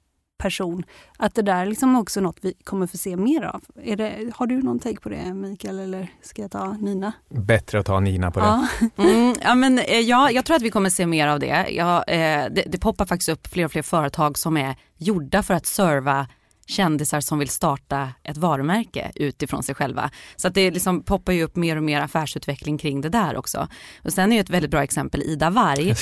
[0.44, 0.84] person.
[1.18, 3.64] Att det där är liksom också något vi kommer få se mer av.
[3.98, 7.14] Det, har du någon take på det Mikael eller ska jag ta Nina?
[7.30, 8.46] Bättre att ta Nina på det.
[8.46, 8.68] Ja,
[9.04, 11.68] mm, ja, men, eh, ja jag tror att vi kommer se mer av det.
[11.70, 12.64] Ja, eh, det.
[12.68, 16.28] Det poppar faktiskt upp fler och fler företag som är gjorda för att serva
[16.66, 20.10] kändisar som vill starta ett varumärke utifrån sig själva.
[20.36, 23.68] Så att det liksom poppar ju upp mer och mer affärsutveckling kring det där också.
[24.04, 25.90] Och sen är ju ett väldigt bra exempel Ida Warg.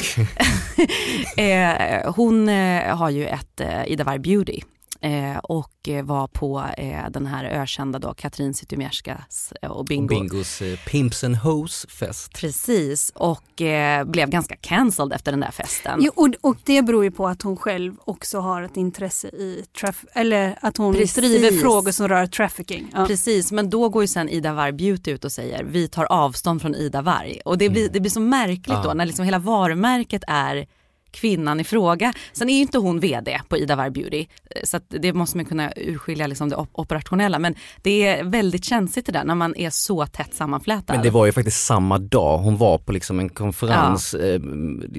[1.38, 4.62] eh, hon eh, har ju ett eh, Ida Warg Beauty
[5.02, 5.72] eh, och
[6.04, 10.04] var på eh, den här ökända då Katrin Zytomierskas eh, och Bingo.
[10.04, 12.34] Och Bingos eh, Pimps and Hoes fest.
[12.34, 16.00] Precis och eh, blev ganska cancelled efter den där festen.
[16.02, 19.66] Jo, och, och, det beror ju på att hon själv också har ett intresse i
[19.80, 21.16] traf eller att hon Precis.
[21.16, 22.92] driver frågor som rör trafficking.
[22.94, 23.06] Ja.
[23.06, 26.62] Precis, men då går ju sen Ida Warg Beauty ut och säger vi tar avstånd
[26.62, 27.94] från Ida Warg och det blir, mm.
[27.94, 28.84] det blir så märkligt ja.
[28.84, 30.68] då när liksom hela varumärket är
[31.12, 32.14] kvinnan i fråga.
[32.34, 35.46] Sen är ju inte hon VD på Ida Warg Beauty eh, så det måste man
[35.46, 39.70] kunna urskilja liksom det operationella men det är väldigt känsligt det där när man är
[39.70, 40.96] så tätt sammanflätad.
[40.96, 44.26] Men det var ju faktiskt samma dag hon var på liksom en konferens ja.
[44.26, 44.40] Eh,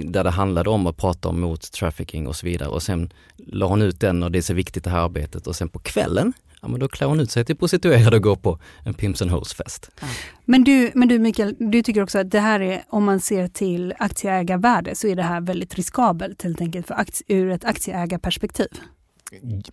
[0.05, 3.66] där det handlade om att prata om mot trafficking och så vidare och sen la
[3.66, 6.33] hon ut den och det är så viktigt det här arbetet och sen på kvällen
[6.62, 9.31] ja men då klär hon ut sig till prostituerad och går på en Pimps and
[9.31, 9.90] Hoes-fest.
[10.01, 10.07] Ja.
[10.44, 13.48] Men, du, men du Mikael, du tycker också att det här är, om man ser
[13.48, 18.68] till aktieägarvärde, så är det här väldigt riskabelt helt enkelt för aktie, ur ett aktieägarperspektiv?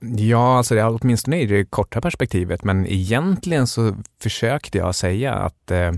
[0.01, 5.71] Ja, alltså det, åtminstone i det korta perspektivet, men egentligen så försökte jag säga att
[5.71, 5.95] eh, Eh,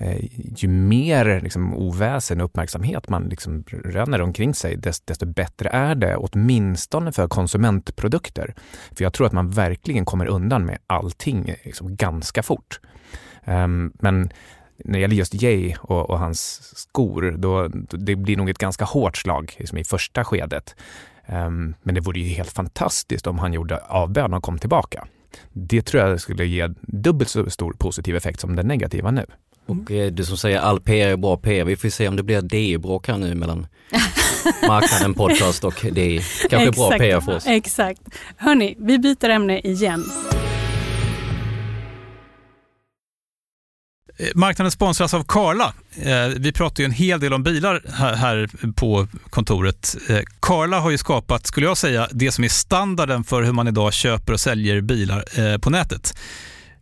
[0.00, 0.24] Eh,
[0.56, 6.16] ju mer liksom, oväsen och uppmärksamhet man liksom röner omkring sig, desto, bättre är det,
[6.16, 8.54] åtminstone för konsumentprodukter.
[8.92, 12.80] För jag tror att man verkligen kommer undan med allting liksom, ganska fort.
[13.44, 14.30] Um, men
[14.84, 18.84] när det gäller just Jay och, och, hans skor, då, det blir nog ett ganska
[18.84, 20.76] hårt slag liksom, i första skedet.
[21.26, 25.06] Um, men det vore ju helt fantastiskt om han gjorde avbön och kom tillbaka.
[25.52, 29.26] Det tror jag skulle ge dubbelt så stor positiv effekt som den negativa nu.
[29.68, 32.22] Och eh, du som säger all PR är bra PR, vi får se om det
[32.22, 33.66] blir DI-bråk här nu mellan
[34.68, 36.22] marknaden podcast och DI.
[36.50, 37.46] Kanske bra PR för oss.
[37.46, 38.00] Exakt.
[38.36, 40.04] Hörni, vi byter ämne igen.
[44.18, 45.74] Eh, marknaden sponsras av Karla.
[46.02, 47.82] Eh, vi pratar ju en hel del om bilar
[48.14, 49.96] här på kontoret.
[50.40, 53.92] Karla har ju skapat, skulle jag säga, det som är standarden för hur man idag
[53.92, 56.14] köper och säljer bilar på nätet.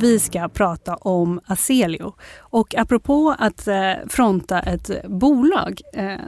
[0.00, 2.14] Vi ska prata om Aselio.
[2.38, 6.20] Och apropå att eh, fronta ett bolag, eh,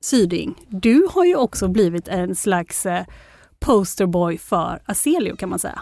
[0.00, 3.04] Syding, du har ju också blivit en slags eh,
[3.60, 5.80] posterboy för Aselio kan man säga.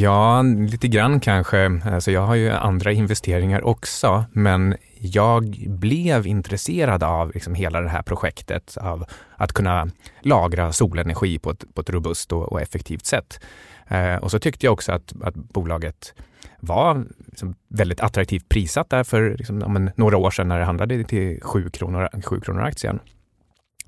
[0.00, 1.80] Ja, lite grann kanske.
[1.84, 7.88] Alltså jag har ju andra investeringar också, men jag blev intresserad av liksom hela det
[7.88, 9.04] här projektet, av
[9.36, 9.88] att kunna
[10.20, 13.40] lagra solenergi på ett, på ett robust och, och effektivt sätt.
[13.88, 16.14] Eh, och så tyckte jag också att, att bolaget
[16.60, 21.04] var liksom väldigt attraktivt prissatt där för liksom, om några år sedan när det handlade
[21.04, 23.00] till 7 kronor, 7 kronor aktien.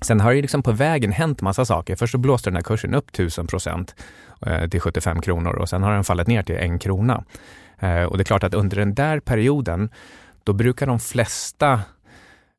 [0.01, 1.95] Sen har det liksom på vägen hänt massa saker.
[1.95, 3.95] Först så blåste den här kursen upp 1000 procent
[4.45, 7.23] eh, till 75 kronor och sen har den fallit ner till en krona.
[7.79, 9.89] Eh, och det är klart att under den där perioden,
[10.43, 11.81] då brukar de flesta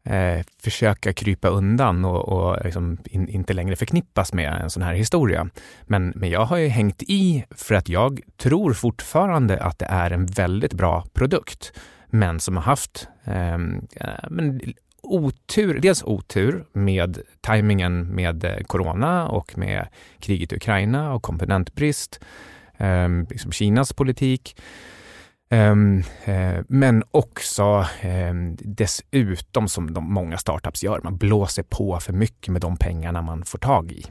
[0.05, 4.95] eh, försöka krypa undan och, och liksom in, inte längre förknippas med en sån här
[4.95, 5.49] historia.
[5.83, 10.11] Men, men jag har ju hängt i för att jag tror fortfarande att det är
[10.11, 11.73] en väldigt bra produkt,
[12.07, 14.61] men som har haft ehm, eh, men
[15.03, 19.87] otur, dels otur med tajmingen med eh, corona och med
[20.19, 22.21] kriget i Ukraina och komponentbrist,
[22.77, 24.57] eh, liksom Kinas politik.
[25.51, 32.13] Ehm, eh, men också ehm, dessutom som de många startups gör, man blåser på för
[32.13, 34.07] mycket med de pengarna man får tag i.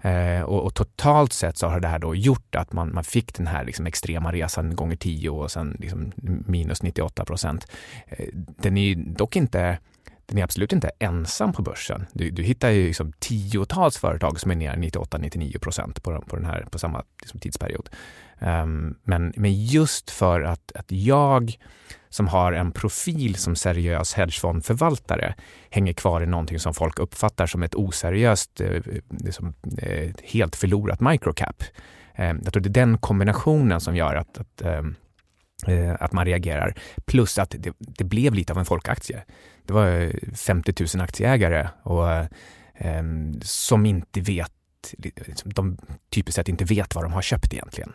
[0.00, 3.34] Eh, och, och, totalt sett så har det här då gjort att man, man fick
[3.34, 6.12] den här liksom extrema resan gånger 10 och sen liksom
[6.46, 7.66] minus 98 procent.
[8.06, 9.78] Eh, den är dock inte
[10.26, 12.06] den är absolut inte ensam på börsen.
[12.12, 16.78] Du, du hittar ju liksom tiotals företag som är ner 98-99 procent på, på, på
[16.78, 17.90] samma liksom, tidsperiod.
[18.46, 21.58] Um, men, men just för att, att jag
[22.08, 25.34] som har en profil som seriös hedgefondförvaltare
[25.70, 31.00] hänger kvar i någonting som folk uppfattar som ett oseriöst, eh, liksom, eh, helt förlorat
[31.00, 31.62] microcap.
[32.14, 34.94] Ehm, jag tror det är den kombinationen som gör att, att, ehm,
[35.66, 36.74] eh, att man reagerar.
[37.04, 39.24] Plus att det, det, blev lite av en folkaktie.
[39.66, 42.06] Det var 50 000 aktieägare och,
[43.42, 44.52] som inte vet
[45.44, 45.78] de
[46.10, 47.92] typiskt sett inte vet vad de har köpt egentligen.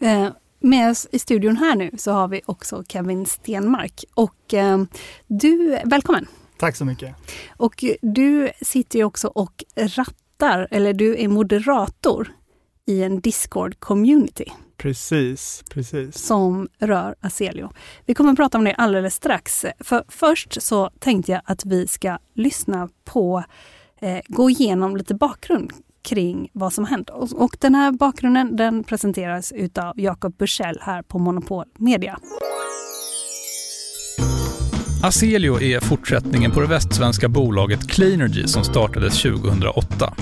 [0.00, 0.28] Eh,
[0.60, 4.04] med oss i studion här nu så har vi också Kevin Stenmark.
[4.14, 4.82] Och eh,
[5.26, 6.26] du, välkommen!
[6.58, 7.14] Tack så mycket!
[7.56, 12.32] Och du sitter ju också och rattar, eller du är moderator
[12.86, 14.50] i en Discord-community.
[14.76, 16.18] Precis, precis.
[16.18, 17.70] Som rör Aselio.
[18.06, 19.64] Vi kommer att prata om det alldeles strax.
[19.80, 23.44] För först så tänkte jag att vi ska lyssna på,
[24.00, 25.72] eh, gå igenom lite bakgrund
[26.04, 27.10] kring vad som hänt.
[27.10, 32.18] Och den här bakgrunden den presenteras utav Jakob Bursell här på Monopol Media.
[35.02, 40.14] Aselio är fortsättningen på det västsvenska bolaget Cleanergy som startades 2008.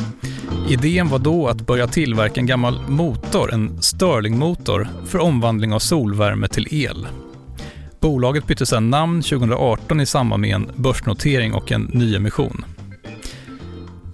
[0.69, 6.49] Idén var då att börja tillverka en gammal motor, en Stirlingmotor, för omvandling av solvärme
[6.49, 7.07] till el.
[8.01, 12.65] Bolaget bytte sedan namn 2018 i samband med en börsnotering och en nyemission.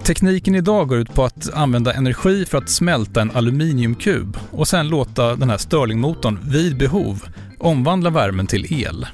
[0.08, 4.88] Tekniken idag går ut på att använda energi för att smälta en aluminiumkub och sen
[4.88, 7.22] låta den här Stirlingmotorn vid behov
[7.58, 9.06] omvandla värmen till el.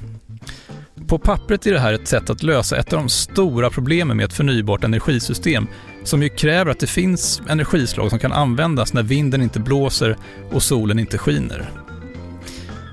[1.07, 4.25] På pappret är det här ett sätt att lösa ett av de stora problemen med
[4.25, 5.67] ett förnybart energisystem
[6.03, 10.17] som ju kräver att det finns energislag som kan användas när vinden inte blåser
[10.51, 11.69] och solen inte skiner.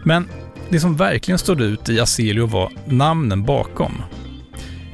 [0.04, 0.28] Men
[0.68, 4.02] det som verkligen stod ut i Aselio var namnen bakom.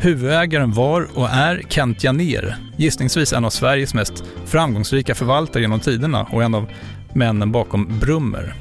[0.00, 6.26] Huvudägaren var och är Kent Janér, gissningsvis en av Sveriges mest framgångsrika förvaltare genom tiderna
[6.32, 6.66] och en av
[7.12, 8.54] männen bakom Brummer.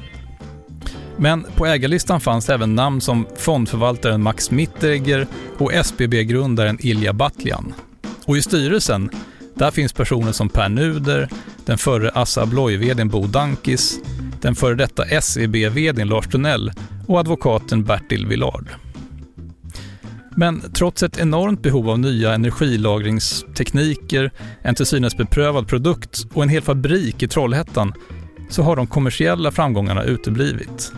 [1.16, 5.26] Men på ägarlistan fanns även namn som fondförvaltaren Max Mitteregger
[5.58, 7.74] och SBB-grundaren Ilja Batljan.
[8.24, 9.10] Och i styrelsen,
[9.54, 11.28] där finns personer som Per Nuder,
[11.66, 13.98] den förre Assa Abloy-vdn Bo Dankis,
[14.40, 16.72] den före detta SEB-vdn Lars Tunnell
[17.06, 18.68] och advokaten Bertil Villard.
[20.38, 24.30] Men trots ett enormt behov av nya energilagringstekniker,
[24.62, 27.92] en till synes beprövad produkt och en hel fabrik i Trollhättan
[28.48, 30.92] så har de kommersiella framgångarna uteblivit.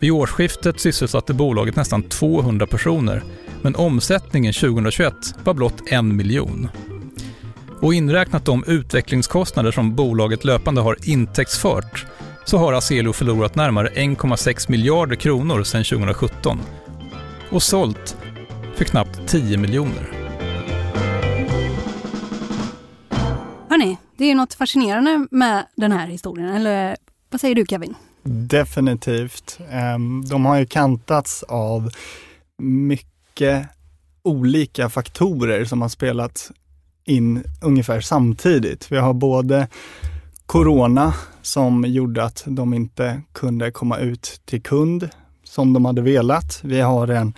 [0.00, 3.22] Vid årsskiftet sysselsatte bolaget nästan 200 personer,
[3.62, 5.14] men omsättningen 2021
[5.44, 6.68] var blott en miljon.
[7.80, 12.06] Och inräknat de utvecklingskostnader som bolaget löpande har intäktsfört
[12.44, 16.60] så har Aselio förlorat närmare 1,6 miljarder kronor sedan 2017
[17.50, 18.16] och sålt
[18.76, 20.10] för knappt 10 miljoner.
[23.68, 26.96] Hörni, det är något fascinerande med den här historien, eller
[27.30, 27.94] vad säger du Kevin?
[28.22, 29.58] Definitivt.
[29.70, 31.90] Ehm, de har ju kantats av
[32.58, 33.66] mycket
[34.22, 36.50] olika faktorer som har spelat
[37.04, 38.92] in ungefär samtidigt.
[38.92, 39.68] Vi har både
[40.46, 45.08] corona som gjorde att de inte kunde komma ut till kund
[45.44, 46.60] som de hade velat.
[46.62, 47.34] Vi har en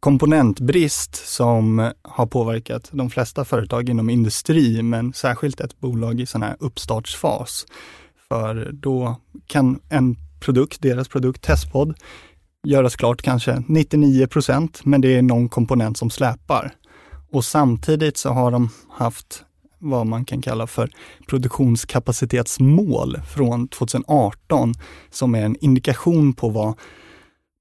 [0.00, 6.42] komponentbrist som har påverkat de flesta företag inom industri, men särskilt ett bolag i sån
[6.42, 7.66] här uppstartsfas.
[8.28, 11.94] För då kan en produkt, deras produkt Testpod,
[12.66, 16.72] göras klart kanske 99 procent, men det är någon komponent som släpar.
[17.32, 19.44] Och samtidigt så har de haft
[19.78, 20.90] vad man kan kalla för
[21.28, 24.74] produktionskapacitetsmål från 2018
[25.10, 26.74] som är en indikation på vad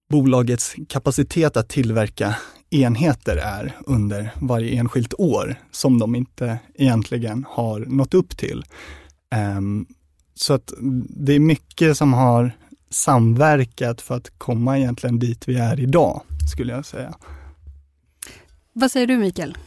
[0.10, 2.36] bolagets kapacitet att tillverka
[2.70, 8.66] enheter är under varje enskilt år som de inte egentligen har nått upp till.
[9.36, 9.86] Ehm,
[10.36, 10.74] så att
[11.10, 12.52] det är mycket som har
[12.90, 17.16] samverkat för att komma egentligen dit vi är idag, skulle jag säga.
[18.74, 19.58] Vad säger du Mikael?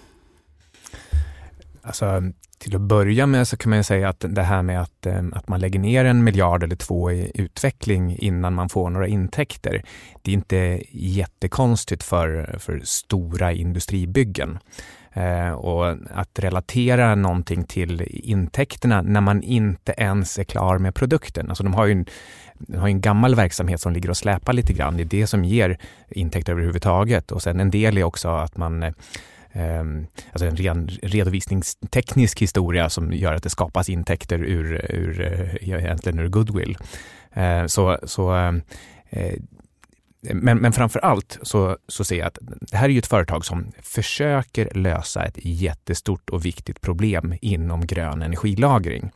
[1.83, 2.23] Alltså,
[2.59, 5.49] till att börja med så kan man säga att det här med att, eh, att
[5.49, 9.83] man lägger ner en miljard eller två i utveckling innan man får några intäkter,
[10.23, 14.59] det är inte jättekonstigt för, för stora industribyggen.
[15.13, 21.49] Eh, och att relatera någonting till intäkterna när man inte ens är klar med produkten.
[21.49, 22.07] Alltså de har ju en,
[22.59, 24.97] de har en gammal verksamhet som ligger och släpar lite grann.
[24.97, 25.79] Det är det som ger
[26.11, 27.33] intäkter överhuvudtaget.
[27.33, 28.93] Och sen en del är också att man eh,
[29.53, 35.69] Ehm, alltså en ren redovisningsteknisk historia som gör att det skapas intäkter ur, ur eh,
[35.69, 36.79] egentligen ur goodwill.
[37.33, 38.35] Eh, så, så
[39.11, 39.35] eh,
[40.21, 43.45] men, men framför allt så, så ser jag att det här är ju ett företag
[43.45, 49.11] som försöker lösa ett jättestort och viktigt problem inom grön energilagring.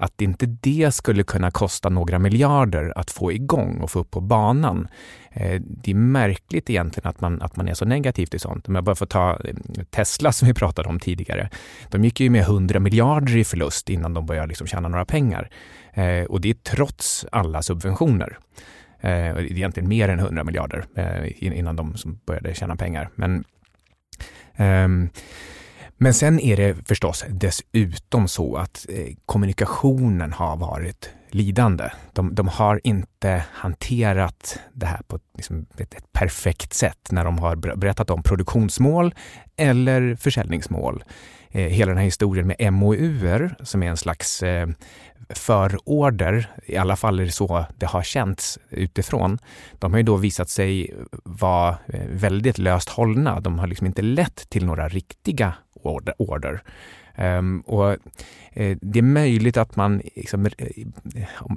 [0.00, 4.20] Att inte det skulle kunna kosta några miljarder att få igång och få upp på
[4.20, 4.88] banan.
[5.30, 8.68] Eh, det är märkligt egentligen att man, att man är så negativ till sånt.
[8.68, 9.54] Om jag bara får ta eh,
[9.90, 11.50] Tesla som vi pratade om tidigare.
[11.90, 15.50] De gick ju med 100 miljarder i förlust innan de började liksom tjäna några pengar.
[15.92, 18.38] Eh, och det är trots alla subventioner.
[19.02, 20.84] Det är egentligen mer än 100 miljarder
[21.38, 21.94] innan de
[22.26, 23.10] började tjäna pengar.
[23.14, 23.44] Men,
[24.60, 25.10] Um,
[26.02, 31.90] men sen är det förstås dessutom så att eh, kommunikationen har varit lidande.
[32.12, 37.38] De, de, har inte hanterat det här på liksom ett, ett, perfekt sätt när de
[37.38, 39.14] har berättat om produktionsmål
[39.56, 41.04] eller försäljningsmål.
[41.50, 44.68] Eh, hela den här historien med MOUer som är en slags eh,
[45.28, 49.38] förorder, i alla fall är det så det har känts utifrån,
[49.78, 50.94] de har ju då visat sig
[51.24, 53.40] vara eh, väldigt löst hållna.
[53.40, 56.14] De har liksom inte lett till några riktiga order.
[56.18, 56.62] order.
[57.18, 57.90] Um, och
[58.52, 60.50] eh, det är möjligt att man liksom, eh,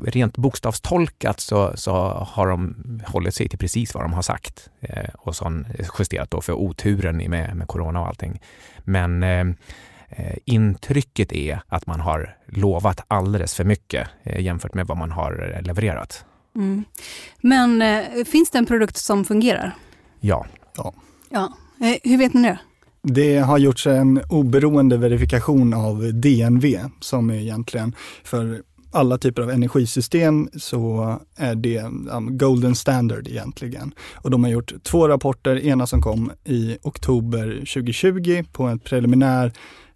[0.04, 1.94] rent bokstavstolkat så, så
[2.28, 5.64] har de hållit sig till precis vad de har sagt eh, och så
[6.00, 8.42] justerat då för oturen med, med corona och allting.
[8.84, 9.56] Men ehm,
[10.16, 15.62] Eh, intrycket är att man har lovat alldeles för mycket jämfört med vad man har
[15.62, 16.26] levererat.
[16.56, 16.84] Mm.
[17.42, 17.84] Men
[18.26, 19.76] finns det en produkt som fungerar?
[20.20, 20.46] Ja.
[20.78, 20.94] ja.
[21.30, 21.54] ja.
[22.04, 22.60] hur vet ni det?
[23.08, 29.51] Det har gjorts en oberoende verifikation av DNV som är egentligen för alla typer av
[29.51, 33.93] energisystem så är det um, golden standard egentligen.
[34.14, 39.51] Och de har gjort två rapporter, ena som kom i oktober 2020 på en preliminär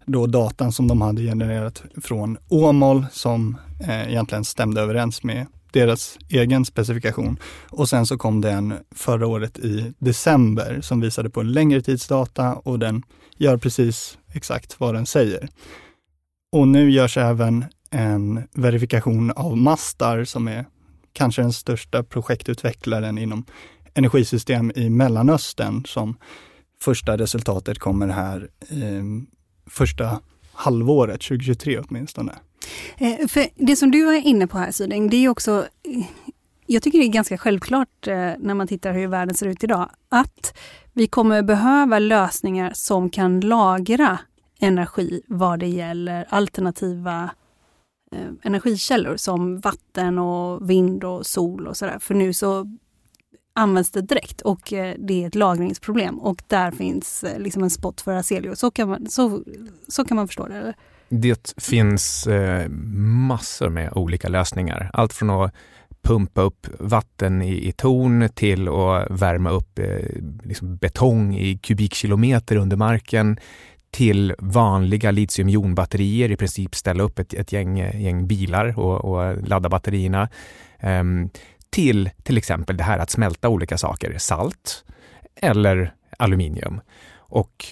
[0.06, 6.18] då datan som de hade genererat från Åmål som eh, egentligen stämde överens med deras
[6.28, 7.38] egen specifikation.
[7.70, 12.54] Och sen så kom den förra året i december som visade på en längre tidsdata
[12.54, 13.02] och den
[13.36, 15.48] gör precis exakt vad den säger.
[16.52, 20.64] Och nu görs även en verifikation av Mastar som är
[21.12, 23.44] kanske den största projektutvecklaren inom
[23.94, 26.16] energisystem i Mellanöstern som
[26.80, 29.04] första resultatet kommer här eh,
[29.66, 30.20] första
[30.58, 32.32] halvåret 2023 åtminstone.
[32.96, 36.04] Eh, för det som du är inne på här Syding, det är också eh,
[36.66, 39.90] jag tycker det är ganska självklart eh, när man tittar hur världen ser ut idag,
[40.08, 40.58] att
[40.92, 44.18] vi kommer behöva lösningar som kan lagra
[44.60, 47.30] energi vad det gäller alternativa
[48.42, 51.98] energikällor som vatten och vind och sol och sådär.
[51.98, 52.78] För nu så
[53.58, 57.70] används det direkt och eh, det är ett lagringsproblem och där finns eh, liksom en
[57.70, 58.56] spot för azelio.
[58.56, 59.42] Så kan man, så,
[59.88, 60.56] så kan man förstå det?
[60.56, 60.74] Eller?
[61.08, 62.68] Det finns eh,
[63.28, 64.90] massor med olika lösningar.
[64.92, 65.54] Allt från att
[66.02, 69.86] pumpa upp vatten i, i torn till att värma upp eh,
[70.42, 73.38] liksom betong i kubikkilometer under marken
[73.90, 79.68] till vanliga litiumjonbatterier, i princip ställa upp ett, ett gäng, gäng bilar och, och ladda
[79.68, 80.28] batterierna.
[80.82, 81.30] Um,
[81.70, 84.84] till till exempel det här att smälta olika saker, salt
[85.36, 86.80] eller aluminium.
[87.16, 87.66] Och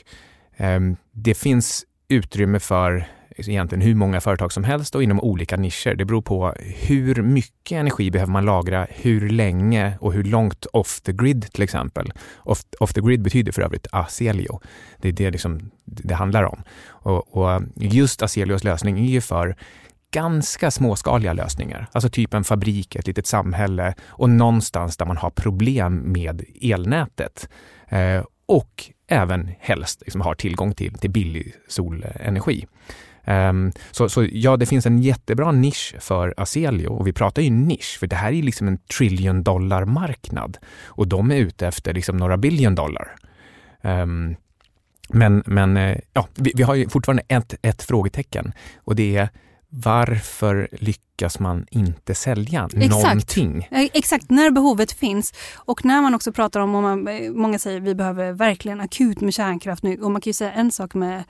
[0.56, 0.80] eh,
[1.12, 3.06] det finns utrymme för
[3.38, 5.94] egentligen hur många företag som helst och inom olika nischer.
[5.94, 11.00] Det beror på hur mycket energi behöver man lagra, hur länge och hur långt off
[11.00, 12.12] the grid till exempel.
[12.36, 14.60] Off, off the grid betyder för övrigt Aselio.
[14.98, 16.62] Det är det liksom det handlar om.
[16.86, 19.56] Och, och just Aselios lösning är ju för
[20.10, 25.30] ganska småskaliga lösningar, alltså typ en fabrik, ett litet samhälle och någonstans där man har
[25.30, 27.48] problem med elnätet.
[27.88, 32.66] Eh, och även helst liksom har tillgång till, till billig solenergi.
[33.28, 37.50] Um, så, så, ja, det finns en jättebra nisch för Aselio och vi pratar ju
[37.50, 41.94] nisch för det här är liksom en trillion dollar marknad och de är ute efter
[41.94, 43.16] liksom några billion dollar.
[43.82, 44.36] Um,
[45.08, 49.28] men men eh, ja, vi, vi, har ju fortfarande ett, ett frågetecken och det är
[49.68, 52.90] varför lyckas man inte sälja Exakt.
[52.90, 53.68] någonting?
[53.70, 55.34] Eh, exakt, när behovet finns.
[55.56, 59.82] Och när man också pratar om, om många säger vi behöver verkligen akut med kärnkraft
[59.82, 60.02] nu.
[60.02, 61.24] Och man kan ju säga en sak med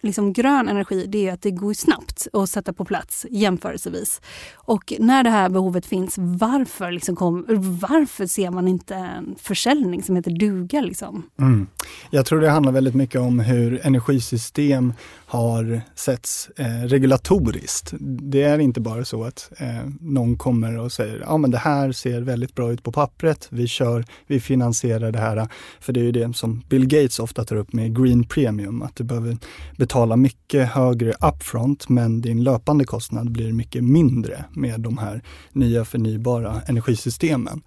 [0.00, 4.20] liksom grön energi det är att det går snabbt att sätta på plats jämförelsevis.
[4.54, 7.44] Och när det här behovet finns, varför, liksom kom,
[7.80, 10.80] varför ser man inte en försäljning som heter duga?
[10.80, 11.22] Liksom?
[11.38, 11.66] Mm.
[12.10, 14.92] Jag tror det handlar väldigt mycket om hur energisystem
[15.26, 17.94] har setts eh, regulatoriskt.
[18.00, 21.92] Det är inte bara så att eh, någon kommer och säger ja men det här
[21.92, 25.48] ser väldigt bra ut på pappret, vi kör, vi finansierar det här.
[25.80, 28.96] För det är ju det som Bill Gates ofta tar upp med Green Premium, att
[28.96, 29.36] du behöver
[29.76, 35.22] betala mycket högre upfront men din löpande kostnad blir mycket mindre med de här
[35.52, 37.62] nya förnybara energisystemen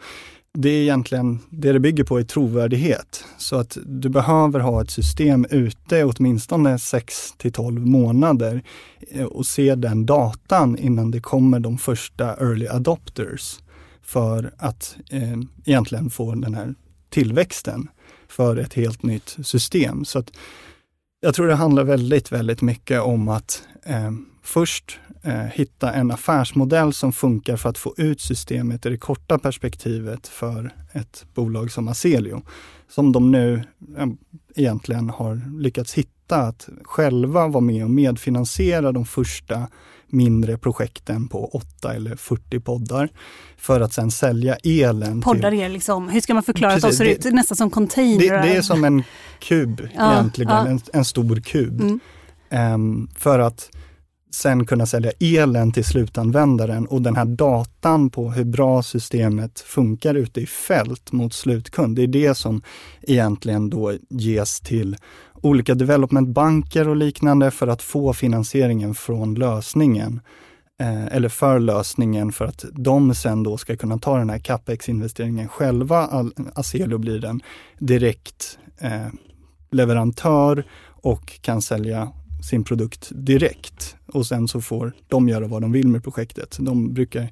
[0.53, 3.25] det är egentligen, det det bygger på är trovärdighet.
[3.37, 8.63] Så att du behöver ha ett system ute åtminstone 6 till 12 månader
[9.11, 13.59] eh, och se den datan innan det kommer de första early adopters
[14.01, 16.75] för att eh, egentligen få den här
[17.09, 17.87] tillväxten
[18.27, 20.05] för ett helt nytt system.
[20.05, 20.31] Så att
[21.21, 24.11] jag tror det handlar väldigt, väldigt mycket om att eh,
[24.43, 29.39] först eh, hitta en affärsmodell som funkar för att få ut systemet i det korta
[29.39, 32.41] perspektivet för ett bolag som Aselio.
[32.89, 33.63] Som de nu
[33.97, 34.07] eh,
[34.55, 39.67] egentligen har lyckats hitta, att själva vara med och medfinansiera de första
[40.11, 43.09] mindre projekten på 8 eller 40 poddar
[43.57, 45.21] för att sen sälja elen.
[45.21, 45.59] Poddar till...
[45.59, 47.33] är liksom, hur ska man förklara Precis, att de ser ut?
[47.33, 48.41] Nästan som containrar.
[48.41, 49.03] Det, det, är som en
[49.39, 50.67] kub ja, egentligen, ja.
[50.67, 51.81] En, en, stor kub.
[51.81, 51.99] Mm.
[52.73, 53.69] Um, för att
[54.31, 60.15] sen kunna sälja elen till slutanvändaren och den här datan på hur bra systemet funkar
[60.15, 61.95] ute i fält mot slutkund.
[61.95, 62.61] Det är det som
[63.01, 64.97] egentligen då ges till
[65.41, 70.21] olika developmentbanker och liknande för att få finansieringen från lösningen
[70.79, 75.47] eh, eller för lösningen för att de sen då ska kunna ta den här capex-investeringen
[75.47, 76.29] själva.
[76.55, 77.41] Aselio blir en
[77.79, 79.07] direkt eh,
[79.71, 80.63] leverantör
[81.01, 82.11] och kan sälja
[82.41, 86.57] sin produkt direkt och sen så får de göra vad de vill med projektet.
[86.59, 87.29] De brukar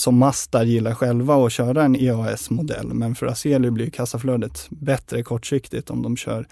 [0.00, 5.90] som Masta gillar själva att köra en EAS-modell, men för Aselio blir kassaflödet bättre kortsiktigt
[5.90, 6.46] om de kör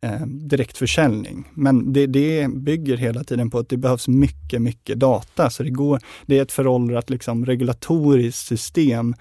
[0.00, 1.48] eh, direktförsäljning.
[1.54, 5.50] Men det, det bygger hela tiden på att det behövs mycket, mycket data.
[5.50, 9.14] Så det, går, det är ett föråldrat liksom, regulatoriskt system.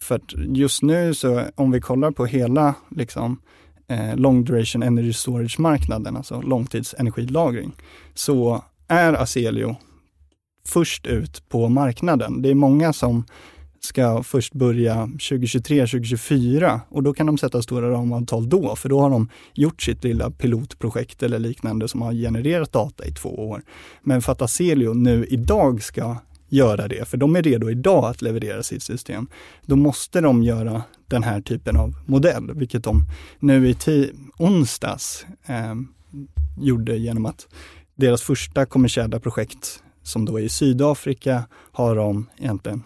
[0.00, 3.40] För just nu så om vi kollar på hela liksom,
[3.88, 7.72] eh, long duration energy storage-marknaden, alltså långtidsenergilagring,
[8.14, 9.76] så är Aselio
[10.66, 12.42] först ut på marknaden.
[12.42, 13.24] Det är många som
[13.80, 19.00] ska först börja 2023, 2024 och då kan de sätta stora ramavtal då, för då
[19.00, 23.62] har de gjort sitt lilla pilotprojekt eller liknande som har genererat data i två år.
[24.02, 26.16] Men för att Aselio nu idag ska
[26.48, 29.26] göra det, för de är redo idag att leverera sitt system.
[29.66, 33.02] Då måste de göra den här typen av modell, vilket de
[33.38, 35.74] nu i onsdags eh,
[36.60, 37.48] gjorde genom att
[37.94, 42.82] deras första kommersiella projekt som då är i Sydafrika har de egentligen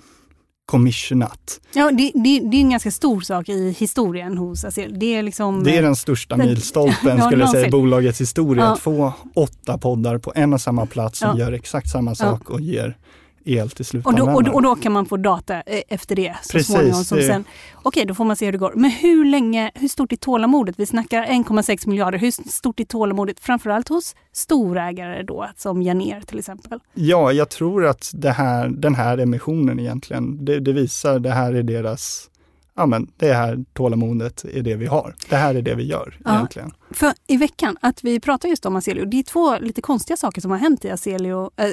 [0.67, 1.61] commissionat.
[1.75, 4.99] Ja, det, det, det, är en ganska stor sak i historien hos Acel.
[4.99, 8.21] Det är, liksom, det är den största den, milstolpen ja, skulle jag säga i bolagets
[8.21, 8.65] historia.
[8.65, 8.73] Ja.
[8.73, 11.39] Att få åtta poddar på en och samma plats som ja.
[11.39, 12.97] gör exakt samma sak och ger
[13.45, 14.37] el till slutanvändare.
[14.37, 17.05] Och då, och, och då kan man få data eh, efter det så Precis, småningom.
[17.05, 17.45] Som sen,
[17.83, 18.73] Okej, då får man se hur det går.
[18.77, 20.75] Men hur länge, hur stort är tålamodet?
[20.79, 22.19] Vi snackar 1,6 miljarder.
[22.19, 26.81] Hur stort är tålamodet framförallt hos storägare då, som Janer till exempel?
[26.95, 31.63] Ja, jag tror att här, den här emissionen egentligen, det, det visar, det här är
[31.63, 32.29] deras
[32.75, 35.15] ja men det här tålamodet är det vi har.
[35.29, 36.73] Det här är det vi gör ja, egentligen.
[36.91, 40.41] För i veckan, att vi pratar just om Aselio, det är två lite konstiga saker
[40.41, 41.67] som har hänt i Aselio äh,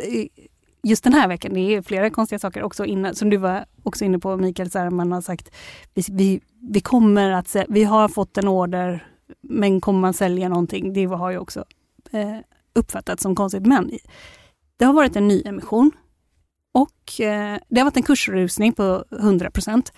[0.84, 1.54] just den här veckan.
[1.54, 4.80] Det är flera konstiga saker också innan, som du var också inne på Mikael, så
[4.80, 5.52] här, man har sagt
[5.94, 9.06] vi, vi, vi kommer att, vi har fått en order
[9.42, 10.94] men kommer man sälja någonting?
[10.94, 11.66] Det har ju också
[12.12, 12.38] eh,
[12.76, 13.66] uppfattats som konstigt.
[13.66, 13.92] Men
[14.78, 15.92] det har varit en nyemission
[16.72, 19.92] och eh, det har varit en kursrusning på 100%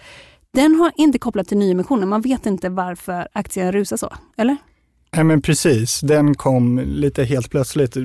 [0.52, 2.10] Den har inte kopplat till nyemissionen.
[2.10, 4.58] Man vet inte varför aktien rusar så, eller?
[5.16, 7.98] Nej men precis, den kom lite helt plötsligt.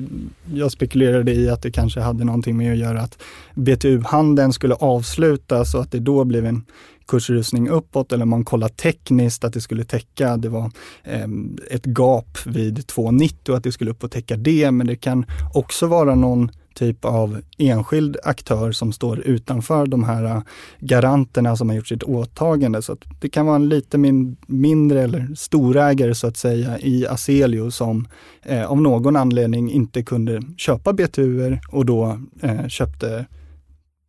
[0.53, 3.23] Jag spekulerade i att det kanske hade någonting med att göra att
[3.55, 6.65] BTU-handeln skulle avslutas och att det då blev en
[7.07, 10.71] kursrusning uppåt eller man kollar tekniskt att det skulle täcka, det var
[11.03, 11.27] eh,
[11.71, 14.71] ett gap vid 2,90 och att det skulle upp och täcka det.
[14.71, 20.23] Men det kan också vara någon typ av enskild aktör som står utanför de här
[20.23, 20.41] äh,
[20.79, 22.81] garanterna som har gjort sitt åtagande.
[22.81, 27.71] Så det kan vara en lite min, mindre eller storägare så att säga i Aselio
[27.71, 28.07] som
[28.43, 33.25] eh, av någon anledning inte kunde köpa BTU och då eh, köpte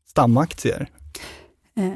[0.06, 0.88] stamaktier.
[1.76, 1.92] Eh,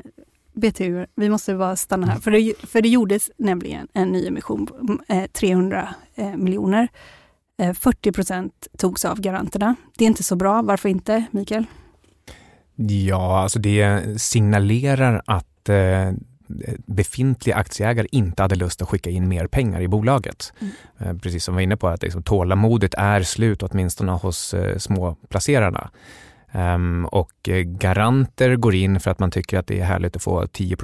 [0.52, 4.98] BTU, vi måste bara stanna här, för det, för det gjordes nämligen en nyemission på
[5.32, 5.94] 300
[6.36, 6.88] miljoner
[7.74, 9.74] 40 eh, procent togs av garanterna.
[9.98, 10.62] Det är inte så bra.
[10.62, 11.64] Varför inte, Mikael?
[12.76, 16.12] Ja, alltså det signalerar att eh,
[16.86, 20.52] befintliga aktieägare inte hade lust att skicka in mer pengar i bolaget.
[20.60, 20.72] Mm.
[20.98, 24.78] Eh, precis som vi var inne på, att liksom, tålamodet är slut åtminstone hos eh,
[24.78, 25.90] småplacerarna.
[26.54, 27.32] Um, och
[27.64, 30.76] garanter går in för att man tycker att det är härligt att få 10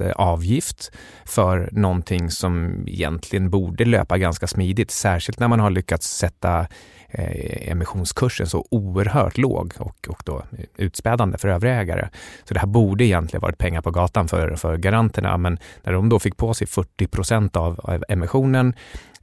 [0.00, 0.92] eh, avgift
[1.24, 6.66] för någonting som egentligen borde löpa ganska smidigt, särskilt när man har lyckats sätta
[7.08, 10.42] eh, emissionskursen så oerhört låg och, och då
[10.76, 12.08] utspädande för övriga ägare.
[12.44, 16.08] Så det här borde egentligen varit pengar på gatan för, för garanterna, men när de
[16.08, 18.74] då fick på sig 40 av, av emissionen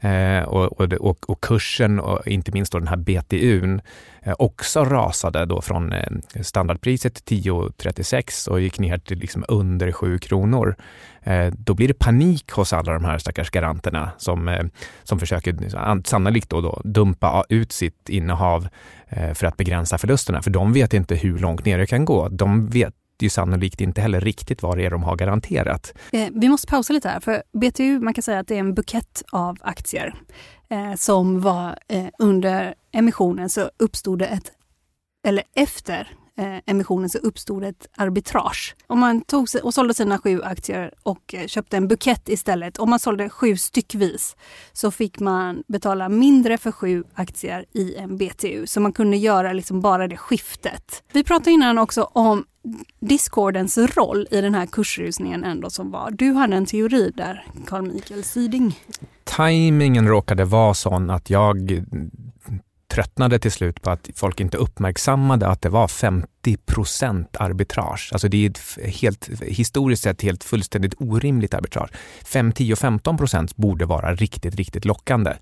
[0.02, 3.82] Eh, och, och, och, kursen och inte minst då den här BTUn
[4.24, 6.08] eh, också rasade då från eh,
[6.42, 10.76] standardpriset 10,36 och gick ner till liksom under 7 kronor.
[11.24, 14.66] Eh, då blir det panik hos alla de här stackars garanterna som, eh,
[15.04, 15.56] som försöker
[16.04, 18.68] sannolikt då, då dumpa ut sitt innehav
[19.08, 20.42] eh, för att begränsa förlusterna.
[20.42, 22.30] För de vet inte hur långt ner det kan gå.
[22.30, 22.94] De vet
[23.26, 25.94] ju sannolikt inte heller riktigt vad det är de har garanterat.
[26.12, 28.74] Eh, vi måste pausa lite här, för BTU, man kan säga att det är en
[28.74, 30.16] bukett av aktier
[30.70, 34.52] eh, som var eh, under emissionen så uppstod det ett,
[35.28, 36.08] eller efter
[36.40, 38.76] Eh, emissionen så uppstod ett arbitrage.
[38.88, 42.90] Om man tog och sålde sina sju aktier och eh, köpte en bukett istället, om
[42.90, 44.36] man sålde sju styckvis,
[44.74, 48.68] så fick man betala mindre för sju aktier i en BTU.
[48.68, 51.04] Så man kunde göra liksom bara det skiftet.
[51.14, 52.46] Vi pratade innan också om
[53.00, 56.12] Discordens roll i den här kursrusningen ändå som var.
[56.12, 58.80] Du hade en teori där, Carl Mikael Syding.
[59.24, 61.86] Timingen råkade vara sån att jag
[62.90, 68.10] tröttnade till slut på att folk inte uppmärksammade att det var 50 procent arbitrage.
[68.12, 71.90] Alltså det är ett helt, historiskt sett helt fullständigt orimligt arbitrage.
[72.26, 75.34] 5, 10 och 15 procent borde vara riktigt, riktigt lockande.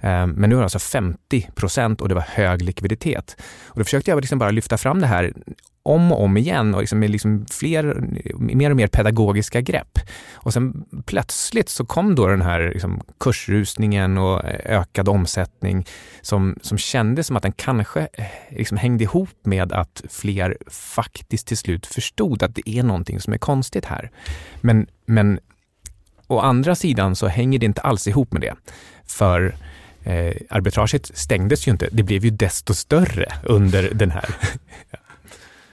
[0.00, 3.36] Ehm, men nu är det alltså 50 procent och det var hög likviditet.
[3.66, 5.32] Och då försökte jag liksom bara lyfta fram det här
[5.88, 8.00] om och om igen och liksom med liksom fler,
[8.38, 9.98] mer och mer pedagogiska grepp.
[10.32, 15.86] Och sen plötsligt så kom då den här liksom kursrusningen och ökad omsättning
[16.20, 21.46] som, som kändes som att den kanske eh, liksom hängde ihop med att fler faktiskt
[21.46, 24.10] till slut förstod att det är någonting som är konstigt här.
[24.60, 25.40] Men, men
[26.26, 28.54] å andra sidan så hänger det inte alls ihop med det.
[29.06, 29.54] För
[30.04, 34.28] eh, arbitraget stängdes ju inte, det blev ju desto större under den här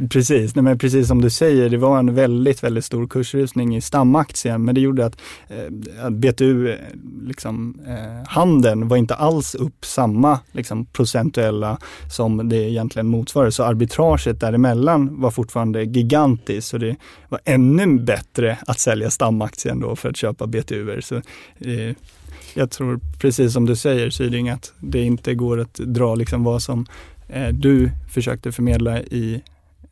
[0.10, 3.82] Precis, nej men precis som du säger, det var en väldigt, väldigt stor kursrusning i
[3.82, 6.78] stamaktien, men det gjorde att eh, BTU, eh,
[7.22, 11.78] liksom, eh, handeln var inte alls upp samma liksom, procentuella
[12.12, 13.50] som det egentligen motsvarar.
[13.50, 16.96] Så arbitraget däremellan var fortfarande gigantiskt, så det
[17.30, 21.02] var ännu bättre att sälja stamaktien då för att köpa BTU.
[21.02, 21.96] Så, eh,
[22.54, 26.62] jag tror precis som du säger Syding, att det inte går att dra liksom vad
[26.62, 26.86] som
[27.30, 29.42] eh, du försökte förmedla i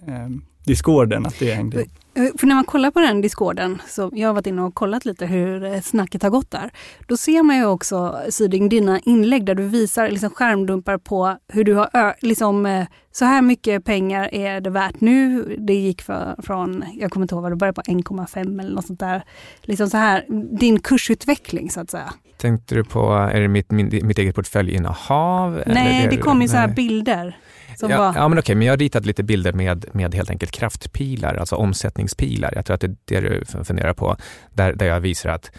[0.08, 0.30] eh,
[0.66, 1.86] discorden, att det hängde
[2.16, 5.26] för när man kollar på den discorden, så jag har varit inne och kollat lite
[5.26, 6.72] hur eh, snacket har gått där.
[7.08, 11.64] Då ser man ju också, Syding, dina inlägg där du visar liksom skärmdumpar på hur
[11.64, 15.44] du har, liksom, eh, så här mycket pengar är det värt nu.
[15.60, 18.86] Det gick för, från, jag kommer inte ihåg vad det började på, 1,5 eller något
[18.86, 19.24] sånt där.
[19.62, 20.26] Liksom så här,
[20.60, 22.14] din kursutveckling så att säga.
[22.38, 25.64] Tänkte du på, är det mitt, mitt eget portföljinnehav?
[25.68, 27.38] Nej, det, det kom ju så här bilder.
[27.82, 28.14] Ja, var...
[28.16, 31.56] ja, men okej, men jag har ritat lite bilder med, med helt enkelt kraftpilar, alltså
[31.56, 32.54] omsättningspilar.
[32.56, 34.18] Jag tror att det är det du funderar på,
[34.54, 35.52] där, där jag visar att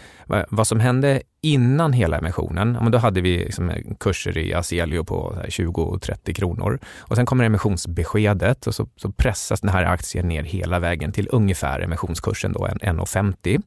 [0.49, 5.35] vad som hände innan hela emissionen, då hade vi liksom eh, kurser i Aselio på
[5.47, 6.79] 20-30 kronor.
[6.99, 11.27] Och sen kommer emissionsbeskedet och så, så, pressas den här aktien ner hela vägen till
[11.31, 13.61] ungefär emissionskursen då, 1,50.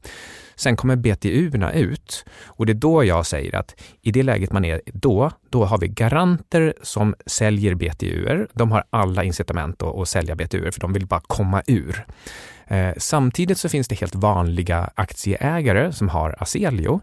[0.55, 4.65] Sen kommer BTU-erna ut och det är då jag säger att i det läget man
[4.65, 8.47] är då, då har vi garanter som säljer BTU-er.
[8.53, 12.05] De har alla incitament att, att sälja BTU-er för de vill bara komma ur.
[12.69, 17.01] Eh, samtidigt så finns det helt vanliga aktieägare som har Aselio.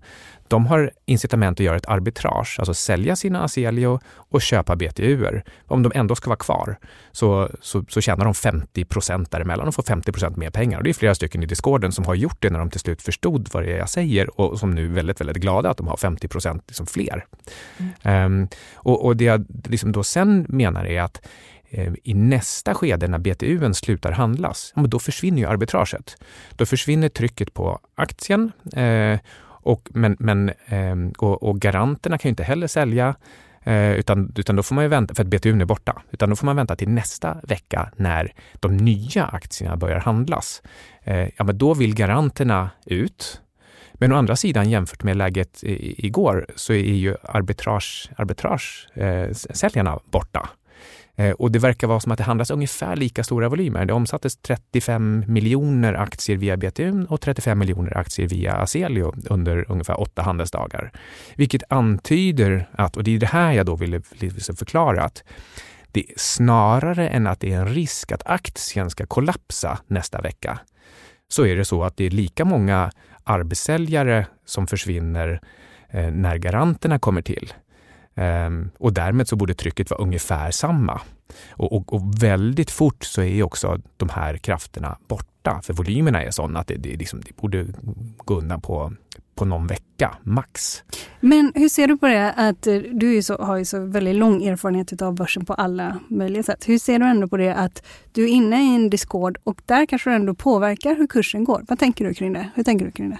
[0.48, 5.44] De har incitament att göra ett arbitrage, alltså sälja sina Aselio och köpa BTUer.
[5.66, 6.76] Om de ändå ska vara kvar
[7.12, 10.78] så, så, så tjänar de 50 procent däremellan och får 50 procent mer pengar.
[10.78, 13.02] Och det är flera stycken i discorden som har gjort det när de till slut
[13.02, 15.86] förstod vad det är jag säger och som nu är väldigt, väldigt glada att de
[15.86, 17.26] har 50 procent liksom fler.
[18.02, 18.42] Mm.
[18.42, 21.26] Um, och, och det jag liksom då sen menar är att
[21.76, 26.16] Eh, i nästa skede när BTU slutar handlas, ja, men då försvinner ju arbitraget.
[26.50, 32.30] Då försvinner trycket på aktien eh, och, men, men, eh, och, och, garanterna kan ju
[32.30, 33.14] inte heller sälja
[33.62, 36.36] eh, utan, utan då får man ju vänta, för att BTU är borta, utan då
[36.36, 40.62] får man vänta till nästa vecka när de nya aktierna börjar handlas.
[41.04, 43.40] Eh, ja, men då vill garanterna ut
[43.98, 49.98] men å andra sidan jämfört med läget igår så är ju arbitrage, arbitrage eh, säljarna
[50.10, 50.48] borta.
[51.16, 53.84] Eh, och det verkar vara som att det handlas ungefär lika stora volymer.
[53.84, 60.00] Det omsattes 35 miljoner aktier via BTU och 35 miljoner aktier via Aselio under ungefär
[60.00, 60.92] åtta handelsdagar.
[61.36, 64.00] Vilket antyder att, och det är det här jag då ville,
[64.58, 65.24] förklara, att
[65.92, 70.58] det snarare än att det är en risk att aktien ska kollapsa nästa vecka,
[71.28, 72.90] så är det så att det är lika många
[73.24, 75.40] arbetssäljare som försvinner
[75.90, 77.52] eh, när garanterna kommer till.
[78.16, 81.00] Um, och därmed så borde trycket vara ungefär samma.
[81.50, 86.30] Och, och, och, väldigt fort så är också de här krafterna borta, för volymerna är
[86.30, 87.66] sådana att det, det, liksom, det borde
[88.16, 88.92] gå undan på,
[89.34, 90.82] på någon vecka, max.
[91.20, 94.44] Men hur ser du på det att eh, du så, har ju så väldigt lång
[94.44, 96.68] erfarenhet av börsen på alla möjliga sätt.
[96.68, 99.86] Hur ser du ändå på det att du är inne i en Discord och där
[99.86, 101.64] kanske du ändå påverkar hur kursen går?
[101.68, 102.50] Vad tänker du kring det?
[102.54, 103.18] Hur tänker du kring det?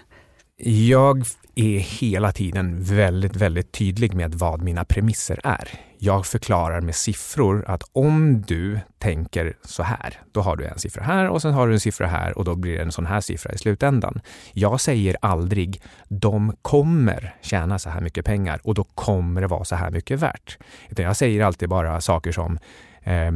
[0.59, 5.68] Jag är hela tiden väldigt, väldigt tydlig med vad mina premisser är.
[5.98, 11.02] Jag förklarar med siffror att om du tänker så här, då har du en siffra
[11.02, 13.20] här och sen har du en siffra här och då blir det en sån här
[13.20, 14.20] siffra i slutändan.
[14.52, 19.64] Jag säger aldrig de kommer tjäna så här mycket pengar och då kommer det vara
[19.64, 20.59] så här mycket värt.
[20.88, 22.59] Utan jag säger alltid bara saker som
[23.02, 23.32] eh,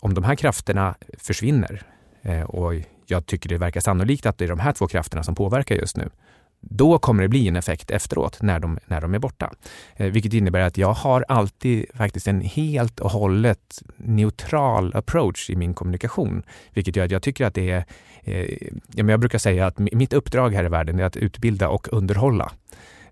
[0.00, 1.82] om de här krafterna försvinner
[2.22, 2.74] eh, och
[3.06, 5.96] jag tycker det verkar sannolikt att det är de här två krafterna som påverkar just
[5.96, 6.10] nu
[6.60, 9.52] då kommer det bli en effekt efteråt när de, när de är borta.
[9.96, 15.56] Eh, vilket innebär att jag har alltid faktiskt en helt och hållet neutral approach i
[15.56, 16.42] min kommunikation.
[16.74, 17.84] Vilket gör att jag tycker att det är...
[18.22, 18.46] Eh,
[18.94, 22.52] jag brukar säga att mitt uppdrag här i världen är att utbilda och underhålla.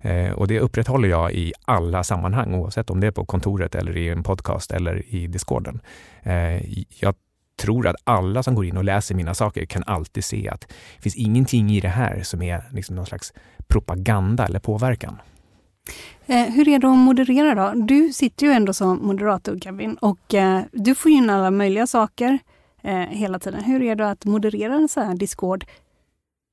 [0.00, 3.96] Eh, och det upprätthåller jag i alla sammanhang, oavsett om det är på kontoret eller
[3.96, 5.80] i en podcast eller i discorden.
[6.22, 7.14] Eh, jag
[7.58, 11.02] tror att alla som går in och läser mina saker kan alltid se att det
[11.02, 13.32] finns ingenting i det här som är liksom någon slags
[13.66, 15.18] propaganda eller påverkan.
[16.26, 17.80] Eh, hur är det att moderera då?
[17.80, 22.38] Du sitter ju ändå som moderator Kevin och eh, du får in alla möjliga saker
[22.82, 23.64] eh, hela tiden.
[23.64, 25.64] Hur är det att moderera en sån här Discord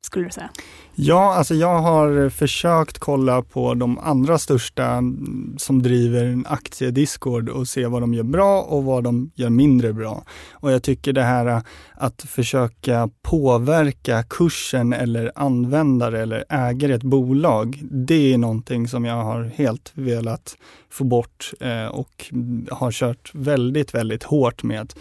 [0.05, 0.49] skulle du säga?
[0.97, 7.49] Ja, alltså jag har försökt kolla på de andra största mm, som driver en aktiediscord
[7.49, 10.23] och se vad de gör bra och vad de gör mindre bra.
[10.51, 11.61] Och jag tycker det här äh,
[11.93, 19.05] att försöka påverka kursen eller användare eller ägare i ett bolag, det är någonting som
[19.05, 20.57] jag har helt velat
[20.89, 24.93] få bort äh, och mm, har kört väldigt, väldigt hårt med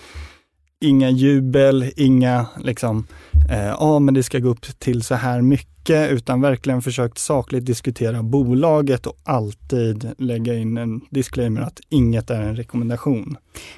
[0.85, 3.07] inga jubel, inga liksom,
[3.51, 7.18] eh, ja ah, men det ska gå upp till så här mycket, utan verkligen försökt
[7.18, 13.37] sakligt diskutera bolaget och alltid lägga in en disclaimer att inget är en rekommendation.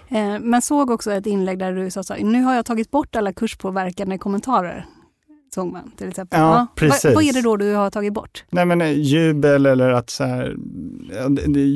[0.08, 3.16] Eh, men såg också ett inlägg där du sa så nu har jag tagit bort
[3.16, 4.86] alla kurspåverkande kommentarer
[5.56, 6.40] såg man till exempel.
[6.40, 6.66] Ja, ja.
[6.74, 7.04] Precis.
[7.04, 8.44] Vad, vad, är det då du har tagit bort?
[8.50, 10.56] Nej men eh, jubel eller att så här,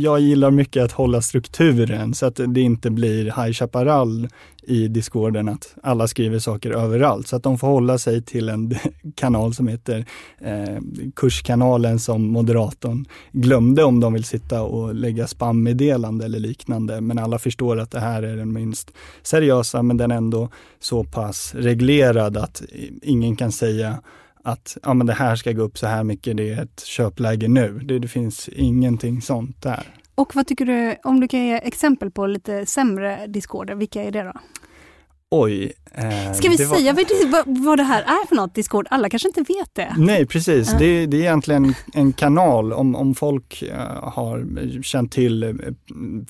[0.02, 4.28] jag gillar mycket att hålla strukturen så att det inte blir High Chaparral
[4.62, 7.28] i discorden att alla skriver saker överallt.
[7.28, 8.74] Så att de får hålla sig till en
[9.14, 10.04] kanal som heter
[10.40, 10.78] eh,
[11.16, 17.00] Kurskanalen som moderatorn glömde om de vill sitta och lägga spammeddelande eller liknande.
[17.00, 18.90] Men alla förstår att det här är den minst
[19.22, 20.48] seriösa men den är ändå
[20.80, 22.62] så pass reglerad att
[23.02, 24.02] ingen kan säga
[24.44, 27.48] att ja, men det här ska gå upp så här mycket, det är ett köpläge
[27.48, 27.78] nu.
[27.78, 29.99] Det, det finns ingenting sånt där.
[30.20, 34.10] Och vad tycker du, om du kan ge exempel på lite sämre discorder, vilka är
[34.10, 34.32] det då?
[35.30, 35.72] Oj.
[35.94, 37.64] Eh, Ska vi säga var...
[37.64, 38.86] vad det här är för något Discord?
[38.90, 39.94] Alla kanske inte vet det.
[39.98, 40.78] Nej precis, uh.
[40.78, 45.54] det, det, är egentligen en kanal om, om folk uh, har känt till uh,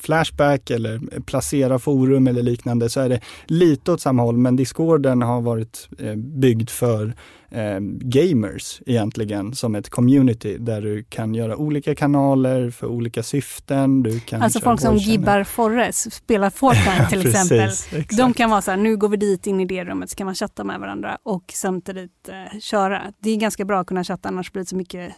[0.00, 5.22] Flashback eller Placera forum eller liknande så är det lite åt samma håll men Discorden
[5.22, 7.14] har varit eh, byggd för
[7.50, 14.02] eh, gamers egentligen som ett community där du kan göra olika kanaler för olika syften.
[14.02, 17.60] Du kan alltså folk som Gibbar Forres, spelar Fortnite till exempel.
[17.60, 18.16] Exakt.
[18.16, 20.24] De kan vara så här, nu går vi dit in i det rummet så kan
[20.24, 23.02] man chatta med varandra och samtidigt eh, köra.
[23.20, 25.14] Det är ganska bra att kunna chatta annars blir det så mycket eh,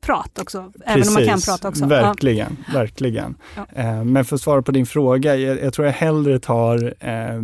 [0.00, 0.62] prat också.
[0.62, 0.82] Precis.
[0.86, 1.86] Även om man kan prata också.
[1.86, 2.72] Verkligen, ja.
[2.78, 3.36] verkligen.
[3.56, 3.66] Ja.
[3.72, 7.42] Eh, men för att svara på din fråga, jag, jag tror jag hellre tar eh,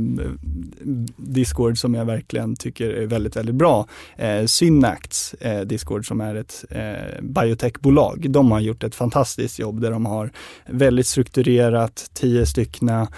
[1.16, 3.86] Discord som jag verkligen tycker är väldigt, väldigt bra.
[4.16, 8.30] Eh, eh, Synacts eh, Discord som är ett eh, biotechbolag.
[8.30, 10.32] De har gjort ett fantastiskt jobb där de har
[10.66, 13.08] väldigt strukturerat, tio styckna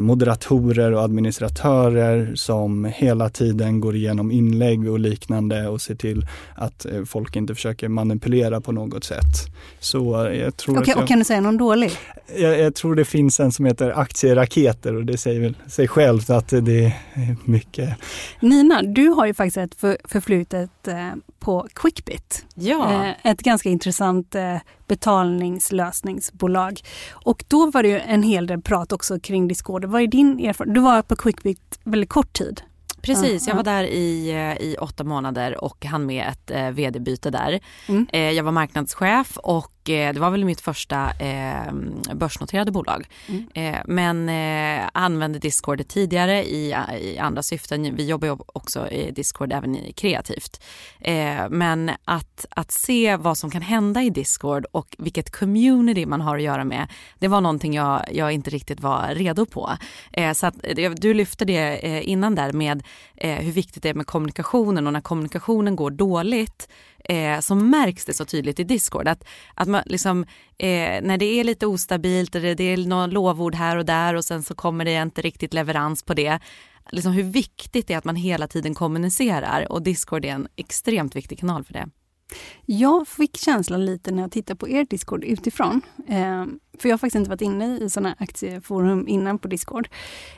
[0.00, 6.86] moderatorer och administratörer som hela tiden går igenom inlägg och liknande och ser till att
[6.86, 9.24] eh, folk inte försöker manipulera på något sätt.
[9.80, 11.90] Så eh, jag tror okay, jag, och kan du säga någon dålig?
[12.36, 16.30] Jag, jag, tror det finns en som heter aktieraketer och det säger väl sig självt
[16.30, 17.96] att det är mycket.
[18.40, 20.94] Nina, du har ju faktiskt ett för, förflutet eh,
[21.44, 22.44] på Quickbit.
[22.54, 23.04] Ja.
[23.04, 26.80] Eh, ett ganska intressant eh, betalningslösningsbolag.
[27.10, 29.84] Och då var det ju en hel del prat också kring Discord.
[29.84, 30.74] Vad är din erfarenhet?
[30.74, 32.62] Du var på Quickbit väldigt kort tid.
[33.02, 37.30] Precis, jag var där i, eh, i åtta månader och hann med ett eh, vd-byte
[37.30, 37.60] där.
[37.88, 38.06] Mm.
[38.12, 41.72] Eh, jag var marknadschef och det var väl mitt första eh,
[42.14, 43.08] börsnoterade bolag.
[43.28, 43.46] Mm.
[43.54, 47.96] Eh, men eh, använde Discord tidigare i, i, andra syften.
[47.96, 50.64] Vi jobbar ju också i Discord även i kreativt.
[51.00, 56.20] Eh, men att, att se vad som kan hända i Discord och vilket community man
[56.20, 59.70] har att göra med, det var någonting jag, jag inte riktigt var redo på.
[60.12, 60.54] Eh, så att,
[60.96, 62.82] du lyfte det innan där med
[63.16, 66.68] Eh, hur viktigt det är med kommunikationen och när kommunikationen går dåligt
[67.04, 69.08] eh, så märks det så tydligt i Discord.
[69.08, 70.24] Att, att man liksom,
[70.58, 74.24] eh, när det är lite ostabilt, eller det är några lovord här och där och
[74.24, 76.38] sen så kommer det inte riktigt leverans på det.
[76.90, 81.16] Liksom hur viktigt det är att man hela tiden kommunicerar och Discord är en extremt
[81.16, 81.88] viktig kanal för det.
[82.66, 85.82] Jag fick känslan lite när jag tittade på er Discord utifrån.
[86.08, 86.44] Eh,
[86.78, 89.88] för jag har faktiskt inte varit inne i sådana aktieforum innan på Discord.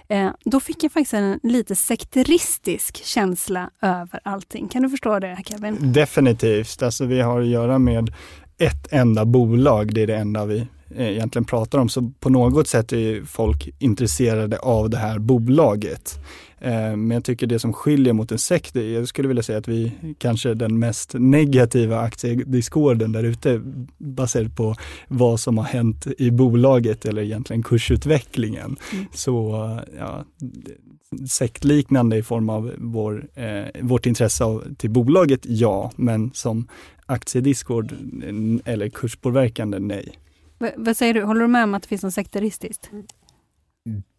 [0.08, 4.68] Eh, då fick jag faktiskt en lite sekteristisk känsla över allting.
[4.68, 5.92] Kan du förstå det Kevin?
[5.92, 6.82] Definitivt.
[6.82, 8.14] Alltså vi har att göra med
[8.58, 9.94] ett enda bolag.
[9.94, 10.66] Det är det enda vi
[10.96, 11.88] eh, egentligen pratar om.
[11.88, 16.18] Så på något sätt är folk intresserade av det här bolaget.
[16.60, 19.68] Eh, men jag tycker det som skiljer mot en sekt, jag skulle vilja säga att
[19.68, 23.60] vi kanske är den mest negativa aktiediscorden där ute
[23.98, 24.74] baserat på
[25.08, 28.76] vad som har hänt i bolaget eller egentligen kursutvecklingen.
[28.92, 29.06] Mm.
[29.14, 30.24] Så ja,
[31.28, 36.68] sektliknande i form av vår, eh, vårt intresse av, till bolaget, ja, men som
[37.06, 37.92] aktiediscord
[38.64, 40.18] eller kurspåverkande, nej.
[40.58, 42.90] V vad säger du, håller du med om att det finns något sekteristiskt?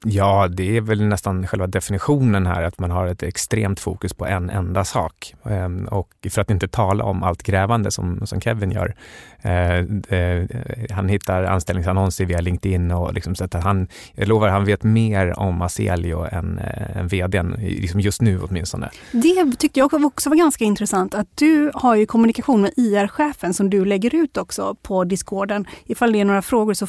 [0.06, 4.26] Ja, det är väl nästan själva definitionen här, att man har ett extremt fokus på
[4.26, 5.34] en enda sak.
[5.46, 8.96] Ehm, och för att inte tala om allt grävande som, som Kevin gör.
[9.42, 9.78] Eh,
[10.20, 10.46] eh,
[10.90, 15.40] han hittar anställningsannonser via LinkedIn och liksom så att han, jag lovar, han vet mer
[15.40, 18.90] om Aselio än, eh, än vdn, liksom just nu åtminstone.
[19.12, 23.70] Det tyckte jag också var ganska intressant, att du har ju kommunikation med IR-chefen som
[23.70, 25.66] du lägger ut också på Discorden.
[25.86, 26.88] Ifall det är några frågor så,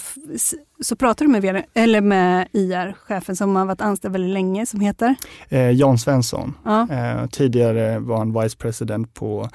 [0.81, 2.49] så pratar du med, vd, eller med
[3.09, 5.17] IR-chefen som har varit anställd väldigt länge, som heter?
[5.49, 6.55] Eh, Jan Svensson.
[6.65, 6.89] Ja.
[6.91, 9.49] Eh, tidigare var han vice president på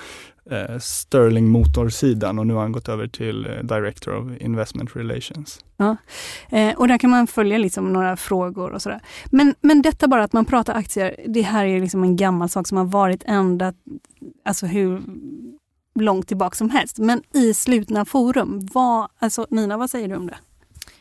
[0.51, 5.59] eh, Sterling Motor-sidan och nu har han gått över till eh, Director of Investment Relations.
[5.77, 5.97] Ja.
[6.49, 9.01] Eh, och där kan man följa liksom några frågor och sådär.
[9.25, 12.67] Men, men detta bara att man pratar aktier, det här är liksom en gammal sak
[12.67, 13.73] som har varit ända,
[14.45, 15.01] alltså hur
[15.95, 16.97] långt tillbaka som helst.
[16.99, 20.37] Men i slutna forum, vad, alltså Nina vad säger du om det?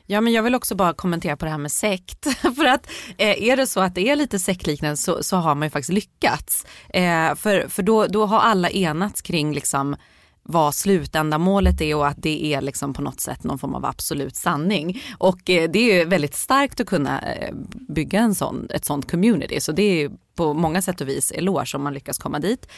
[0.07, 2.27] Ja men jag vill också bara kommentera på det här med sekt.
[2.57, 5.67] för att eh, är det så att det är lite sektliknande så, så har man
[5.67, 6.67] ju faktiskt lyckats.
[6.89, 9.97] Eh, för för då, då har alla enats kring liksom
[10.43, 14.37] vad slutändamålet är och att det är liksom på något sätt någon form av absolut
[14.37, 15.03] sanning.
[15.19, 17.55] Och eh, det är väldigt starkt att kunna eh,
[17.89, 19.61] bygga en sån, ett sånt community.
[19.61, 22.69] Så det är på många sätt och vis eloge om man lyckas komma dit.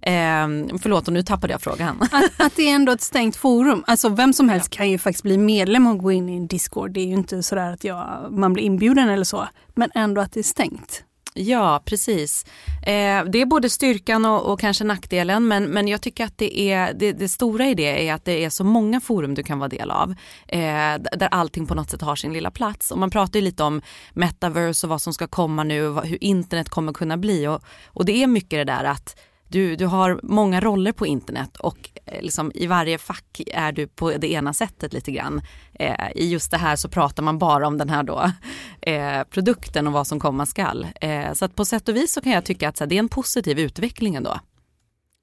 [0.00, 0.48] Eh,
[0.82, 2.02] förlåt, och nu tappade jag frågan.
[2.12, 3.84] Att, att, det är ändå ett stängt forum.
[3.86, 4.76] Alltså vem som helst ja.
[4.76, 6.90] kan ju faktiskt bli medlem och gå in i en Discord.
[6.90, 9.48] Det är ju inte sådär att jag, man blir inbjuden eller så.
[9.74, 11.04] Men ändå att det är stängt.
[11.36, 12.46] Ja, precis.
[12.82, 16.60] Eh, det är både styrkan och, och, kanske nackdelen men, men jag tycker att det,
[16.60, 19.58] är, det, det, stora i det är att det är så många forum du kan
[19.58, 20.10] vara del av
[20.48, 22.90] eh, där allting på något sätt har sin lilla plats.
[22.90, 23.82] Och man pratar ju lite om
[24.12, 28.04] metaverse och vad som ska komma nu och hur internet kommer kunna bli och, och
[28.04, 29.16] det är mycket det där att
[29.54, 33.86] du, du har många roller på internet och eh, liksom, i varje fack är du
[33.86, 35.42] på det ena sättet lite grann.
[35.72, 38.30] Eh, I just det här så pratar man bara om den här då,
[38.80, 40.86] eh, produkten och vad som komma skall.
[41.00, 42.98] Eh, så att på sätt och vis så kan jag tycka att här, det är
[42.98, 44.40] en positiv utveckling ändå.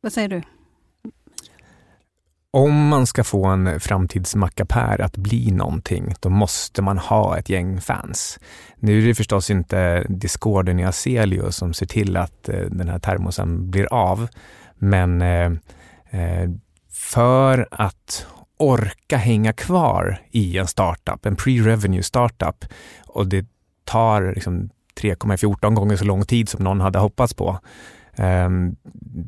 [0.01, 0.41] Vad säger du?
[2.53, 7.81] Om man ska få en framtidsmackapär att bli någonting, då måste man ha ett gäng
[7.81, 8.39] fans.
[8.75, 12.99] Nu är det förstås inte Discorden i Aselio som ser till att eh, den här
[12.99, 14.27] termosen blir av,
[14.75, 15.51] men eh,
[16.09, 16.49] eh,
[16.91, 18.27] för att
[18.57, 22.65] orka hänga kvar i en startup, en pre-revenue startup,
[23.05, 23.45] och det
[23.83, 24.69] tar liksom
[25.01, 27.59] 3,14 gånger så lång tid som någon hade hoppats på,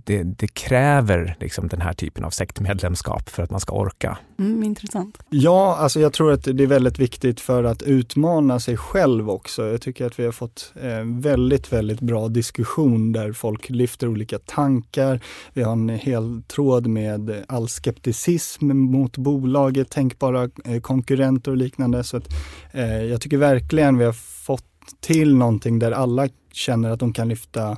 [0.06, 4.18] det, det, kräver liksom den här typen av sektmedlemskap för att man ska orka.
[4.40, 5.20] Mm, intressant.
[5.30, 9.68] Ja, alltså jag tror att det är väldigt viktigt för att utmana sig själv också.
[9.68, 14.40] Jag tycker att vi har fått eh, väldigt, väldigt bra diskussion där folk lyfter olika
[14.40, 15.20] tankar.
[15.54, 22.04] Vi har en hel tråd med all skepticism mot bolaget, tänkbara eh, konkurrenter och liknande.
[22.04, 22.28] Så att,
[22.72, 24.14] eh, jag tycker verkligen vi har
[24.46, 24.66] fått
[25.02, 27.78] till någonting där alla känner att de kan lyfta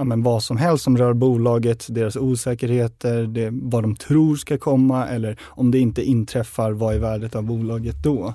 [0.00, 4.58] ja, men vad som helst som rör bolaget, deras osäkerheter, det, vad de tror ska
[4.58, 8.34] komma eller om det inte inträffar, vad är värdet av bolaget då?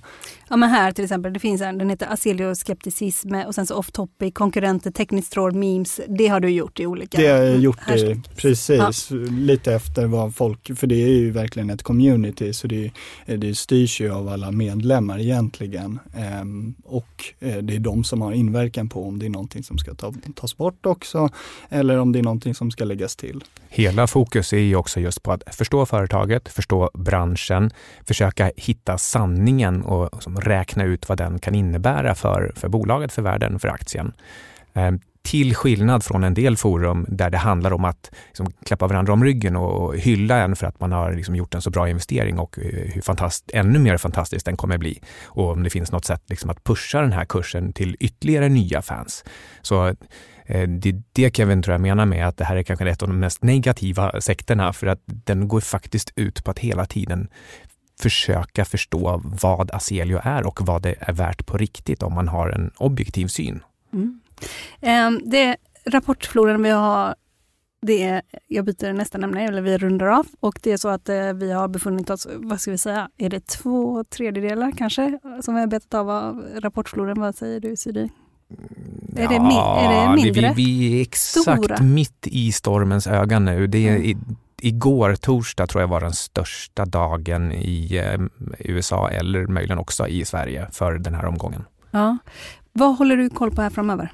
[0.50, 3.76] Ja men här till exempel, det finns en, den heter Aselio skepticism och sen så
[3.76, 6.02] off topic, konkurrenter, tekniskt råd, memes.
[6.08, 9.12] Det har du gjort i olika Det har jag gjort det, precis.
[9.12, 9.18] Ja.
[9.30, 12.92] Lite efter vad folk, för det är ju verkligen ett community så det,
[13.26, 16.00] det styrs ju av alla medlemmar egentligen.
[16.16, 19.78] Ehm, och eh, det är de som har inverkan på om det är någonting som
[19.78, 21.30] ska ta, tas bort också
[21.70, 23.44] eller om det är någonting som ska läggas till.
[23.70, 27.72] Hela fokus är ju också just på att förstå företaget, förstå branschen,
[28.08, 33.60] försöka hitta sanningen och räkna ut vad den kan innebära för, för bolaget, för världen,
[33.60, 34.14] för aktien.
[34.74, 39.14] Ehm, till skillnad från en del forum där det handlar om att liksom, klappa varandra
[39.14, 42.40] om ryggen och hylla en för att man har liksom, gjort en så bra investering
[42.40, 45.02] och eh, hur fantast, ännu mer fantastiskt den kommer bli.
[45.24, 48.82] Och om det finns något sätt liksom, att pusha den här kursen till ytterligare nya
[48.82, 49.24] fans.
[49.62, 49.96] Så
[50.46, 53.02] Eh, det är det Kevin tror jag menar med att det här är kanske ett
[53.02, 57.28] av de mest negativa sekterna för att den går faktiskt ut på att hela tiden
[58.00, 62.50] försöka förstå vad Aselio är och vad det är värt på riktigt om man har
[62.50, 63.64] en objektiv syn.
[63.94, 64.20] Mm.
[64.82, 67.16] Um, det rapportfloran vi har
[67.82, 70.28] det är, jag byter nästa ämne, eller vi rundar av.
[70.40, 73.30] Och det är så att eh, vi har befunnit oss, vad ska vi säga, är
[73.30, 77.20] det två tredjedelar kanske som vi har betat av av rapportfloran?
[77.20, 78.10] Vad säger du Siri?
[79.16, 80.54] Ja, är, det, är det mindre?
[80.56, 81.82] Vi, vi är exakt Stora?
[81.82, 83.68] mitt i stormens öga nu.
[83.68, 84.18] Det är, mm
[84.62, 88.22] igår, torsdag, tror jag var den största dagen i eh,
[88.60, 91.64] USA eller möjligen också i Sverige för den här omgången.
[91.92, 92.18] Ja.
[92.74, 94.12] Vad håller du koll på här framöver?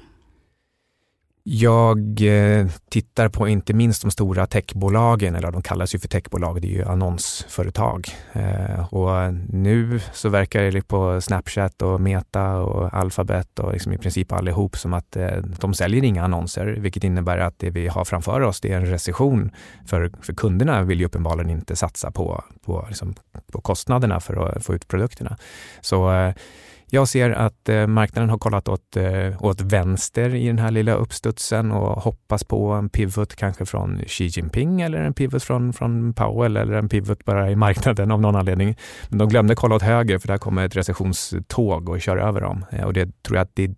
[1.44, 6.62] Jag eh, tittar på inte minst de stora techbolagen, eller de kallas ju för techbolag,
[6.62, 8.08] det är ju annonsföretag.
[8.32, 13.98] Eh, och nu så verkar det på Snapchat och Meta och Alphabet och liksom i
[13.98, 18.04] princip allihop som att eh, de säljer inga annonser, vilket innebär att det vi har
[18.04, 19.50] framför oss det är en recession.
[19.86, 23.14] För, för kunderna vill ju uppenbarligen inte satsa på, på, liksom,
[23.52, 25.36] på kostnaderna för att få ut produkterna.
[25.80, 26.32] Så
[26.94, 30.94] jag ser att eh, marknaden har kollat åt, eh, åt vänster i den här lilla
[30.94, 36.14] uppstudsen och hoppas på en pivot kanske från Xi Jinping eller en pivot från, från
[36.14, 38.76] Powell eller en pivot bara i marknaden av någon anledning.
[39.08, 42.64] Men de glömde kolla åt höger för där kommer ett recessionståg och kör över dem.
[42.70, 43.74] Eh, och det tror jag att det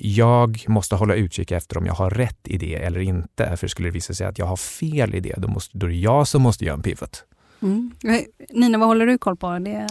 [0.00, 3.56] jag måste hålla utkik efter om jag har rätt idé eller inte.
[3.56, 5.96] För skulle det visa sig att jag har fel idé, då, måste, då är det
[5.96, 7.24] jag som måste göra en pivot.
[7.62, 7.92] Mm.
[8.04, 9.58] Eh, Nina, vad håller du koll på?
[9.58, 9.86] Det...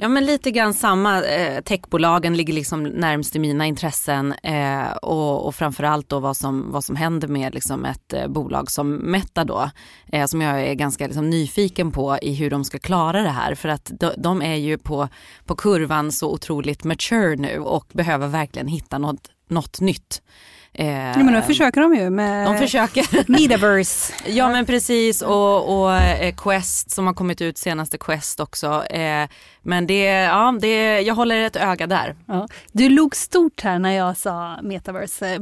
[0.00, 1.24] Ja men lite grann samma.
[1.24, 6.72] Eh, techbolagen ligger liksom närmst i mina intressen eh, och, och framförallt då vad som,
[6.72, 9.70] vad som händer med liksom ett eh, bolag som Meta då.
[10.06, 13.54] Eh, som jag är ganska liksom, nyfiken på i hur de ska klara det här.
[13.54, 15.08] För att de, de, är ju på,
[15.46, 20.22] på kurvan så otroligt mature nu och behöver verkligen hitta något, något nytt.
[20.74, 23.30] Eh, ja, men nu försöker de ju med de försöker.
[23.30, 24.12] Metaverse.
[24.26, 28.84] ja men precis och, och eh, Quest som har kommit ut senaste Quest också.
[28.84, 29.28] Eh,
[29.62, 32.16] men det, ja, det, jag håller ett öga där.
[32.26, 32.48] Ja.
[32.72, 35.38] Du log stort här när jag sa Metaverse.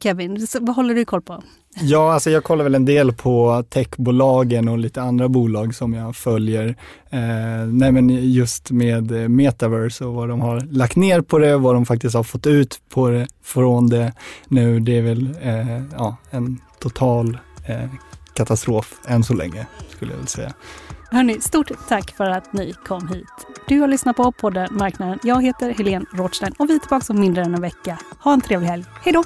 [0.00, 1.42] Kevin, vad håller du koll på?
[1.80, 6.16] Ja, alltså jag kollar väl en del på techbolagen och lite andra bolag som jag
[6.16, 6.68] följer.
[7.10, 11.56] Eh, nej men just med eh, metaverse och vad de har lagt ner på det,
[11.56, 14.12] vad de faktiskt har fått ut på det, från det
[14.48, 14.80] nu.
[14.80, 17.90] Det är väl eh, ja, en total eh,
[18.34, 20.52] katastrof än så länge, skulle jag vilja säga.
[21.10, 23.46] Hörni, stort tack för att ni kom hit.
[23.68, 25.18] Du har lyssnat på podden Marknaden.
[25.22, 27.98] Jag heter Helene Rothstein och vi är tillbaka om mindre än en vecka.
[28.18, 28.84] Ha en trevlig helg.
[29.04, 29.24] Hej då!